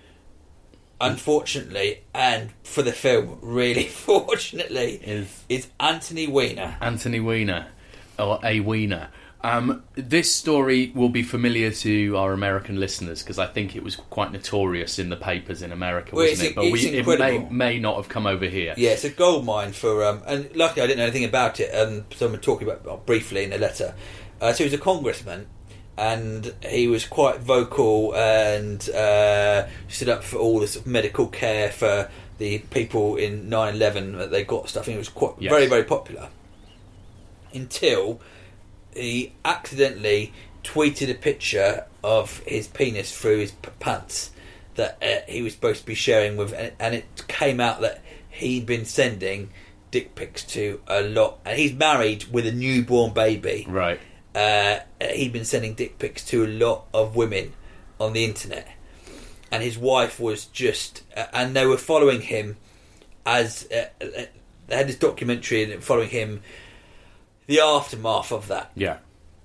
unfortunately, 1.01 2.03
and 2.15 2.51
for 2.63 2.83
the 2.83 2.93
film, 2.93 3.39
really 3.43 3.85
fortunately, 3.89 5.01
Is- 5.03 5.45
is 5.49 5.69
Anthony 5.79 6.27
Weiner. 6.27 6.77
Anthony 6.81 7.21
Weiner, 7.21 7.67
or 8.21 8.39
A 8.45 8.61
wiener. 8.61 9.09
Um, 9.43 9.85
this 9.95 10.35
story 10.35 10.93
will 10.95 11.09
be 11.09 11.23
familiar 11.23 11.71
to 11.71 12.15
our 12.19 12.35
American 12.35 12.79
listeners 12.79 13.23
because 13.23 13.39
I 13.39 13.47
think 13.47 13.75
it 13.75 13.83
was 13.83 13.97
quite 13.97 14.33
notorious 14.33 14.99
in 14.99 15.09
the 15.09 15.17
papers 15.17 15.63
in 15.63 15.73
America, 15.73 16.15
Well, 16.15 16.29
wasn't 16.29 16.51
it? 16.51 16.55
But 16.55 16.65
we, 16.65 16.87
it 16.87 16.93
may, 16.93 16.99
incredible. 16.99 17.51
may 17.51 17.79
not 17.79 17.97
have 17.97 18.09
come 18.11 18.27
over 18.27 18.45
here. 18.45 18.75
Yeah, 18.77 18.91
it's 18.91 19.05
a 19.05 19.09
gold 19.09 19.47
mine 19.47 19.73
for. 19.73 20.05
Um, 20.05 20.23
and 20.27 20.55
luckily, 20.55 20.83
I 20.83 20.87
didn't 20.87 20.99
know 20.99 21.05
anything 21.05 21.25
about 21.25 21.59
it. 21.59 21.71
And 21.73 22.05
someone 22.15 22.41
talking 22.41 22.69
about 22.69 22.85
it 22.85 23.07
briefly 23.07 23.45
in 23.45 23.55
a 23.55 23.59
letter. 23.59 23.95
Uh, 24.43 24.53
so 24.53 24.59
he 24.59 24.65
was 24.65 24.75
a 24.75 24.79
congressman, 24.83 25.47
and 25.97 26.53
he 26.63 26.87
was 26.87 27.07
quite 27.07 27.41
vocal 27.41 28.15
and 28.15 28.91
uh, 28.91 29.67
stood 29.89 30.11
up 30.11 30.23
for 30.23 30.37
all 30.37 30.61
this 30.61 30.85
medical 30.85 31.27
care 31.29 31.71
for 31.71 32.11
the 32.37 32.59
people 32.59 33.17
in 33.17 33.49
9/11 33.49 34.19
that 34.19 34.31
they 34.31 34.45
got 34.45 34.69
stuff. 34.69 34.87
And 34.87 34.93
he 34.93 34.99
was 34.99 35.09
quite 35.09 35.33
Yes. 35.39 35.51
very 35.51 35.67
very 35.67 35.85
popular 35.85 36.29
until 37.53 38.21
he 38.95 39.33
accidentally 39.45 40.33
tweeted 40.65 41.11
a 41.11 41.15
picture 41.15 41.87
of 42.03 42.39
his 42.41 42.67
penis 42.69 43.17
through 43.17 43.39
his 43.39 43.53
p- 43.53 43.71
pants 43.79 44.31
that 44.75 44.99
uh, 45.03 45.31
he 45.31 45.43
was 45.43 45.53
supposed 45.53 45.81
to 45.81 45.87
be 45.87 45.95
sharing 45.95 46.37
with, 46.37 46.53
and, 46.53 46.73
and 46.79 46.95
it 46.95 47.25
came 47.29 47.61
out 47.61 47.81
that 47.81 48.03
he'd 48.31 48.67
been 48.67 48.85
sending 48.85 49.51
dick 49.91 50.15
pics 50.15 50.45
to 50.45 50.81
a 50.87 51.03
lot, 51.03 51.39
and 51.45 51.59
he's 51.59 51.73
married 51.73 52.25
with 52.25 52.47
a 52.47 52.53
newborn 52.53 53.13
baby. 53.13 53.67
Right. 53.69 54.01
Uh, 54.35 54.81
he'd 55.13 55.33
been 55.33 55.45
sending 55.45 55.75
dick 55.75 55.99
pics 55.99 56.25
to 56.27 56.45
a 56.45 56.47
lot 56.47 56.87
of 56.95 57.17
women 57.17 57.53
on 57.99 58.13
the 58.13 58.25
internet, 58.25 58.69
and 59.51 59.63
his 59.63 59.77
wife 59.77 60.21
was 60.21 60.47
just, 60.47 61.03
uh, 61.17 61.27
and 61.33 61.55
they 61.55 61.67
were 61.67 61.77
following 61.77 62.23
him 62.23 62.57
as 63.27 63.69
uh, 63.73 63.87
uh, 64.03 64.25
they 64.69 64.77
had 64.77 64.89
this 64.89 64.97
documentary 64.97 65.71
and 65.71 65.83
following 65.83 66.09
him 66.09 66.43
the 67.51 67.61
aftermath 67.61 68.33
of 68.33 68.49
that. 68.49 68.71
Yeah. 68.75 68.99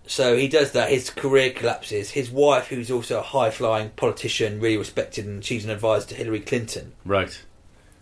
So 0.08 0.38
he 0.38 0.48
does 0.48 0.72
that. 0.74 0.90
His 0.92 1.10
career 1.10 1.50
collapses. 1.50 2.12
His 2.12 2.30
wife, 2.30 2.68
who's 2.68 2.92
also 2.92 3.20
a 3.20 3.24
high 3.24 3.50
flying 3.50 3.90
politician, 3.90 4.60
really 4.60 4.78
respected, 4.78 5.26
and 5.26 5.44
she's 5.44 5.66
an 5.66 5.72
advisor 5.72 6.10
to 6.10 6.16
Hillary 6.16 6.42
Clinton. 6.42 6.94
Right. 7.04 7.44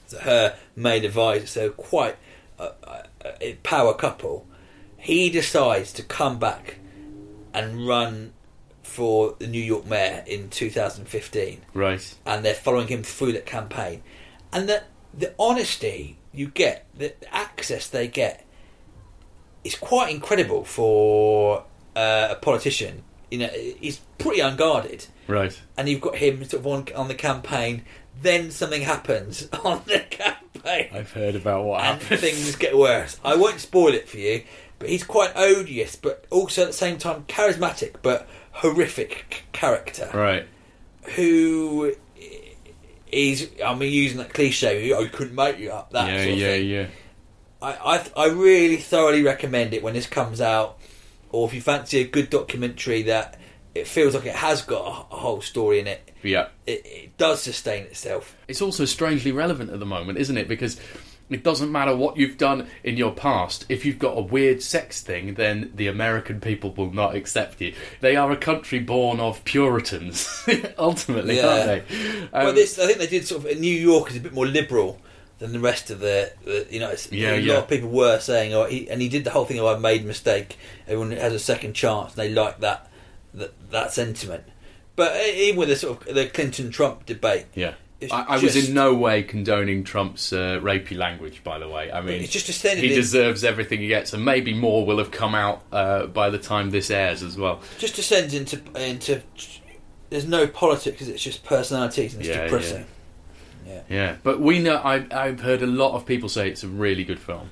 So 0.08 0.20
her 0.20 0.58
main 0.76 1.06
advisor, 1.06 1.48
so 1.48 1.70
quite 1.70 2.18
a, 2.60 2.72
a, 2.84 3.04
a 3.42 3.54
power 3.64 3.94
couple. 3.94 4.46
He 4.98 5.30
decides 5.30 5.94
to 5.94 6.04
come 6.04 6.40
back 6.40 6.80
and 7.54 7.88
run 7.88 8.34
for 8.82 9.36
the 9.40 9.48
New 9.48 9.62
York 9.62 9.86
mayor 9.86 10.24
in 10.28 10.50
2015 10.50 11.62
Right. 11.74 12.16
and 12.26 12.44
they're 12.46 12.54
following 12.54 12.88
him 12.90 13.02
through 13.04 13.32
that 13.34 13.46
campaign. 13.46 14.04
And 14.52 14.68
the 14.68 14.84
the 15.14 15.34
honesty 15.40 16.18
you 16.34 16.48
get, 16.48 16.86
the 16.98 17.14
access 17.34 17.88
they 17.88 18.08
get, 18.08 18.43
is 19.64 19.76
quite 19.76 20.12
incredible 20.14 20.64
for 20.64 21.64
uh, 21.96 22.28
a 22.32 22.36
politician. 22.36 23.04
You 23.32 23.40
know, 23.40 23.48
he's 23.48 24.00
pretty 24.18 24.42
unguarded, 24.42 25.08
Right. 25.28 25.60
and 25.78 25.90
you've 25.90 26.02
got 26.02 26.16
him 26.18 26.44
sort 26.46 26.62
of 26.62 26.68
on, 26.68 26.88
on 26.96 27.08
the 27.08 27.16
campaign. 27.16 27.84
Then 28.22 28.52
something 28.52 28.84
happens 28.84 29.48
on 29.64 29.82
the 29.86 30.00
campaign, 30.00 30.90
I've 30.94 31.12
heard 31.12 31.36
about 31.36 31.66
what 31.66 31.82
and 31.82 32.00
happened. 32.02 32.20
things 32.22 32.56
get 32.56 32.78
worse. 32.78 33.20
I 33.26 33.36
won't 33.36 33.60
spoil 33.60 33.94
it 33.94 34.08
for 34.08 34.18
you, 34.18 34.44
but 34.78 34.90
he's 34.90 35.04
quite 35.04 35.32
odious, 35.36 35.96
but 35.96 36.26
also 36.30 36.62
at 36.62 36.68
the 36.68 36.74
same 36.74 36.98
time 37.00 37.24
charismatic, 37.28 37.96
but 38.04 38.28
horrific 38.52 39.44
character 39.52 40.10
Right. 40.14 40.46
who 41.16 41.96
is 43.12 43.50
I 43.64 43.76
mean 43.76 43.92
using 43.94 44.18
that 44.20 44.34
cliche 44.34 44.94
I 44.94 45.08
couldn't 45.08 45.36
make 45.36 45.60
you 45.60 45.72
up 45.72 45.92
that 45.92 46.08
yeah, 46.08 46.18
sort 46.24 46.30
of 46.34 46.38
yeah, 46.40 46.48
thing. 46.48 46.68
yeah. 46.70 46.88
I, 47.64 47.96
I 48.18 48.26
I 48.26 48.28
really 48.28 48.78
thoroughly 48.78 49.24
recommend 49.24 49.74
it 49.74 49.82
when 49.84 49.94
this 49.94 50.08
comes 50.08 50.42
out 50.42 50.78
or 51.32 51.48
if 51.48 51.54
you 51.54 51.62
fancy 51.62 52.00
a 52.02 52.04
good 52.08 52.30
documentary 52.30 53.04
that 53.04 53.40
it 53.74 53.88
feels 53.88 54.14
like 54.14 54.26
it 54.26 54.36
has 54.36 54.62
got 54.62 54.82
a, 54.86 55.16
a 55.16 55.18
whole 55.18 55.42
story 55.42 55.80
in 55.80 55.88
it 55.88 56.12
Yeah. 56.22 56.48
it, 56.68 56.86
it 56.86 57.18
does 57.18 57.42
sustain 57.42 57.84
itself 57.84 58.36
It's 58.48 58.62
also 58.62 58.86
strangely 58.86 59.32
relevant 59.32 59.72
at 59.72 59.80
the 59.80 59.86
moment, 59.86 60.18
isn't 60.20 60.38
it? 60.38 60.48
Because 60.48 60.80
it 61.30 61.42
doesn't 61.42 61.72
matter 61.72 61.96
what 61.96 62.18
you've 62.18 62.38
done 62.38 62.68
in 62.84 62.98
your 62.98 63.12
past. 63.12 63.66
If 63.70 63.86
you've 63.86 63.98
got 63.98 64.18
a 64.18 64.22
weird 64.22 64.62
sex 64.62 65.02
thing, 65.02 65.34
then 65.36 65.72
the 65.74 65.88
American 65.88 66.40
people 66.42 66.72
will 66.74 66.92
not 66.92 67.16
accept 67.16 67.62
you. 67.62 67.74
They 68.02 68.16
are 68.18 68.30
a 68.32 68.38
country 68.38 68.80
born 68.80 69.20
of 69.22 69.44
Puritans, 69.46 70.28
ultimately, 70.78 71.38
Yeah. 71.38 71.48
aren't 71.48 71.66
they? 71.66 71.98
Um, 72.34 72.44
well 72.46 72.54
this 72.54 72.78
I 72.78 72.86
think 72.86 73.00
they 73.00 73.08
did 73.08 73.26
sort 73.26 73.46
of 73.50 73.58
New 73.60 73.74
York 73.76 74.12
is 74.12 74.18
a 74.18 74.20
bit 74.20 74.34
more 74.34 74.46
liberal 74.46 75.00
than 75.44 75.52
the 75.54 75.60
rest 75.60 75.90
of 75.92 76.00
the, 76.00 76.32
the 76.46 76.66
you 76.72 76.80
know 76.80 76.90
it's, 76.90 77.12
Yeah, 77.12 77.32
a 77.34 77.38
yeah. 77.40 77.54
lot 77.56 77.64
of 77.64 77.70
people 77.70 77.90
were 77.90 78.20
saying 78.20 78.54
oh 78.54 78.66
he, 78.66 78.90
and 78.90 79.02
he 79.02 79.10
did 79.10 79.24
the 79.26 79.30
whole 79.32 79.46
thing 79.46 79.60
of 79.60 79.66
I've 79.66 79.82
made 79.82 80.02
a 80.02 80.06
mistake 80.06 80.58
everyone 80.88 81.12
has 81.12 81.34
a 81.34 81.40
second 81.40 81.74
chance 81.74 82.14
and 82.14 82.18
they 82.22 82.30
like 82.30 82.60
that 82.62 82.90
that, 83.34 83.52
that 83.72 83.92
sentiment 83.94 84.44
but 84.96 85.16
even 85.28 85.60
with 85.60 85.70
the 85.70 85.76
sort 85.76 86.08
of 86.08 86.16
the 86.16 86.28
Clinton 86.28 86.72
Trump 86.72 87.06
debate 87.06 87.46
yeah. 87.56 87.74
I, 88.12 88.24
I 88.30 88.34
was 88.34 88.54
just- 88.54 88.68
in 88.70 88.74
no 88.74 88.94
way 88.94 89.24
condoning 89.24 89.84
Trump's 89.86 90.34
uh, 90.34 90.60
rapey 90.62 90.98
language, 90.98 91.42
by 91.42 91.58
the 91.58 91.70
way. 91.70 91.90
I 91.90 92.02
mean, 92.02 92.22
it's 92.22 92.34
just 92.34 92.62
he 92.62 92.70
in- 92.90 92.94
deserves 92.96 93.46
everything 93.46 93.80
he 93.80 93.88
gets, 93.88 94.12
and 94.12 94.26
maybe 94.26 94.54
more 94.54 94.86
will 94.86 94.98
have 94.98 95.10
come 95.12 95.34
out 95.34 95.62
uh, 95.72 96.08
by 96.08 96.30
the 96.30 96.38
time 96.38 96.70
this 96.72 96.92
airs 96.92 97.24
as 97.24 97.38
well. 97.38 97.62
just 97.80 97.96
descends 97.96 98.34
into 98.34 98.62
into 98.76 99.22
there's 100.10 100.28
no 100.28 100.46
politics 100.48 101.02
it's 101.02 101.24
just 101.24 101.46
personalities 101.46 102.14
and 102.14 102.22
it's 102.24 102.30
Yeah, 102.30 102.44
depressing 102.44 102.86
Yeah, 103.90 104.16
but 104.24 104.40
we 104.40 104.60
know. 104.60 104.76
I, 104.76 105.06
I've 105.12 105.40
heard 105.42 105.62
a 105.62 105.68
lot 105.68 105.94
of 105.96 106.06
people 106.06 106.30
say 106.30 106.50
it's 106.50 106.64
a 106.64 106.68
really 106.68 107.04
good 107.04 107.20
film, 107.20 107.50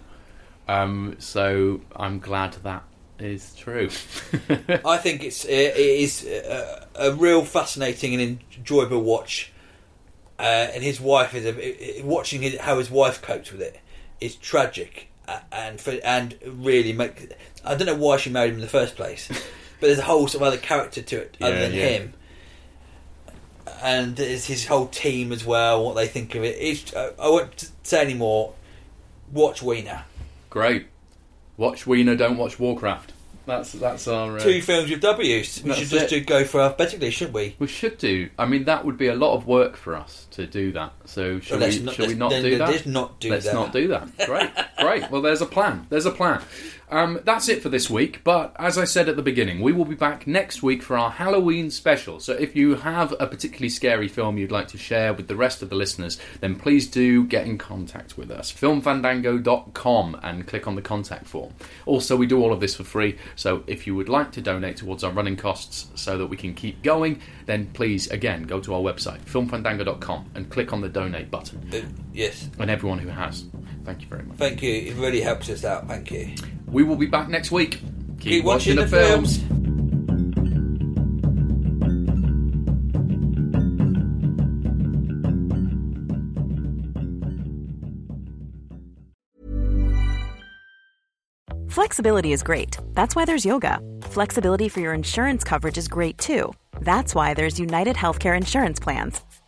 um, 0.68 1.16
so 1.20 1.82
I'm 1.96 2.20
glad 2.20 2.54
that 2.64 2.84
is 3.20 3.54
true. 3.56 3.90
I 4.86 4.98
think 4.98 5.24
it's 5.24 5.46
it 5.46 5.76
is 5.78 6.26
a, 6.26 6.88
a 6.96 7.14
real 7.14 7.44
fascinating 7.46 8.20
and 8.20 8.40
enjoyable 8.58 9.02
watch. 9.02 9.52
Uh, 10.40 10.70
and 10.74 10.82
his 10.84 11.00
wife 11.00 11.36
is 11.36 11.46
a, 11.46 12.02
watching 12.04 12.42
his, 12.42 12.58
how 12.58 12.80
his 12.80 12.90
wife 12.90 13.22
copes 13.22 13.52
with 13.52 13.62
it 13.62 13.80
is 14.20 14.36
tragic 14.36 15.08
and 15.52 15.80
for, 15.80 15.92
and 16.04 16.36
really 16.46 16.94
make. 16.94 17.32
I 17.64 17.76
don't 17.76 17.86
know 17.86 17.96
why 17.96 18.18
she 18.18 18.32
married 18.32 18.50
him 18.50 18.56
in 18.56 18.62
the 18.62 18.68
first 18.68 18.96
place, 18.96 19.28
but 19.80 19.86
there's 19.88 20.00
a 20.00 20.04
whole 20.04 20.28
sort 20.28 20.42
of 20.42 20.48
other 20.48 20.58
character 20.58 21.04
to 21.04 21.22
it 21.22 21.38
other 21.40 21.54
Yeah, 21.54 21.60
than 21.62 21.74
yeah. 21.74 21.86
him. 21.86 22.14
And 23.82 24.18
his 24.18 24.66
whole 24.68 24.88
team 24.88 25.32
as 25.32 25.46
well. 25.46 25.86
What 25.86 25.96
they 25.96 26.08
think 26.08 26.36
of 26.36 26.44
it. 26.44 26.56
It's, 26.60 26.94
uh, 26.94 27.14
I 27.20 27.30
won't 27.30 27.72
say 27.84 28.02
any 28.02 28.14
more. 28.14 28.54
Watch 29.32 29.62
Weiner. 29.62 30.04
Great. 30.50 30.88
Watch 31.58 31.86
Weiner, 31.86 32.16
don't 32.16 32.38
watch 32.38 32.60
Warcraft. 32.60 33.14
That's 33.46 33.72
that's 33.74 34.08
our. 34.08 34.38
Uh, 34.38 34.40
Two 34.40 34.62
films 34.62 34.90
with 34.90 35.02
W's. 35.02 35.64
We 35.64 35.74
should 35.74 35.88
just 35.90 36.06
it. 36.06 36.10
do 36.10 36.22
go 36.22 36.44
for 36.44 36.62
alphabetically, 36.62 37.10
shouldn't 37.12 37.36
we? 37.36 37.56
we 37.60 37.68
should 37.68 37.98
do. 37.98 38.30
I 38.38 38.46
mean, 38.46 38.66
that 38.66 38.86
would 38.86 38.98
be 38.98 39.08
a 39.08 39.16
lot 39.16 39.36
of 39.36 39.48
work 39.48 39.76
for 39.76 39.96
us 39.96 40.28
to 40.32 40.48
do 40.48 40.72
that. 40.74 40.94
So 41.06 41.40
shall 41.40 41.58
let's 41.58 41.78
we? 41.78 41.84
not- 41.84 41.96
shall 41.96 42.08
we 42.08 42.16
not 42.16 42.32
do 42.32 42.58
that? 42.58 42.70
let's 42.70 42.86
not 42.86 43.20
do 43.20 43.30
Let's 43.30 43.46
that. 43.46 43.54
not 43.54 43.74
do 43.74 43.88
that. 43.90 44.18
Great, 44.26 44.50
great. 44.80 45.10
Well, 45.12 45.22
there's 45.22 45.42
a 45.42 45.46
plan. 45.46 45.88
There's 45.90 46.06
a 46.06 46.12
plan. 46.12 46.42
Um, 46.90 47.22
that's 47.24 47.48
it 47.48 47.64
for 47.64 47.70
this 47.70 47.90
week. 47.90 48.20
But 48.26 48.54
as 48.60 48.78
I 48.78 48.84
said 48.84 49.08
at 49.08 49.16
the 49.16 49.22
beginning, 49.22 49.62
we 49.62 49.72
will 49.72 49.86
be 49.86 49.96
back 49.96 50.28
next 50.28 50.62
week 50.62 50.84
for 50.84 50.98
our 50.98 51.10
Halloween 51.10 51.72
special. 51.72 52.20
So 52.20 52.34
if 52.34 52.54
you 52.54 52.76
have 52.76 53.14
a 53.18 53.28
particularly 53.28 53.70
scary 53.70 54.10
film 54.10 54.38
you'd 54.38 54.52
like 54.52 54.68
to 54.70 54.78
share 54.78 55.14
with 55.14 55.30
the 55.30 55.38
rest 55.38 55.62
of 55.62 55.70
the 55.70 55.76
listeners, 55.76 56.20
then 56.42 56.56
please 56.58 56.88
do 56.88 57.24
get 57.26 57.46
in 57.46 57.58
contact 57.58 58.18
with 58.18 58.30
us. 58.30 58.52
Filmfandango.com 58.52 60.20
and 60.22 60.46
click 60.48 60.68
on 60.68 60.76
the 60.76 60.82
contact 60.82 61.28
form. 61.28 61.54
Also, 61.86 62.18
we 62.18 62.26
do 62.28 62.42
all 62.44 62.52
of 62.52 62.60
this 62.60 62.76
for 62.76 62.84
free. 62.84 63.18
So 63.38 63.64
if 63.68 63.88
you 63.88 63.96
would 63.96 64.10
like 64.10 64.34
to 64.34 64.42
donate 64.42 64.76
towards 64.76 65.04
our 65.06 65.12
running 65.12 65.38
costs 65.38 65.88
so 65.96 66.18
that 66.18 66.28
we 66.28 66.36
can 66.36 66.54
keep 66.54 66.84
going, 66.84 67.22
then 67.46 67.68
please 67.74 68.08
again 68.12 68.44
go 68.44 68.60
to 68.60 68.74
our 68.74 68.82
website 68.82 69.22
filmfandango.com 69.22 70.21
and 70.36 70.50
click 70.50 70.74
on 70.74 70.82
the 70.82 70.90
donate 70.90 71.30
button. 71.32 71.70
Uh, 71.74 71.82
yes. 72.14 72.50
And 72.60 72.70
everyone 72.70 73.00
who 73.00 73.10
has, 73.10 73.46
thank 73.86 74.02
you 74.02 74.08
very 74.08 74.24
much. 74.24 74.38
Thank 74.38 74.62
you. 74.62 74.74
It 74.74 74.96
really 74.96 75.22
helps 75.22 75.50
us 75.50 75.64
out. 75.66 75.88
Thank 75.88 76.12
you. 76.12 76.36
We 76.68 76.84
will 76.84 76.96
be 76.96 77.08
back 77.08 77.30
next 77.30 77.52
week. 77.52 77.80
Keep, 78.20 78.46
watching 78.46 78.76
the 78.76 78.88
films. 78.88 79.44
Flexibility 91.72 92.34
is 92.34 92.44
great. 92.44 92.78
That's 92.94 93.16
why 93.16 93.26
there's 93.26 93.46
yoga. 93.46 93.80
Flexibility 94.04 94.68
for 94.70 94.82
your 94.82 94.94
insurance 94.94 95.44
coverage 95.44 95.78
is 95.78 95.88
great 95.88 96.18
too. 96.18 96.54
That's 96.82 97.16
why 97.16 97.34
there's 97.34 97.60
United 97.60 97.96
Healthcare 97.96 98.36
Insurance 98.36 98.80
Plans. 98.80 99.22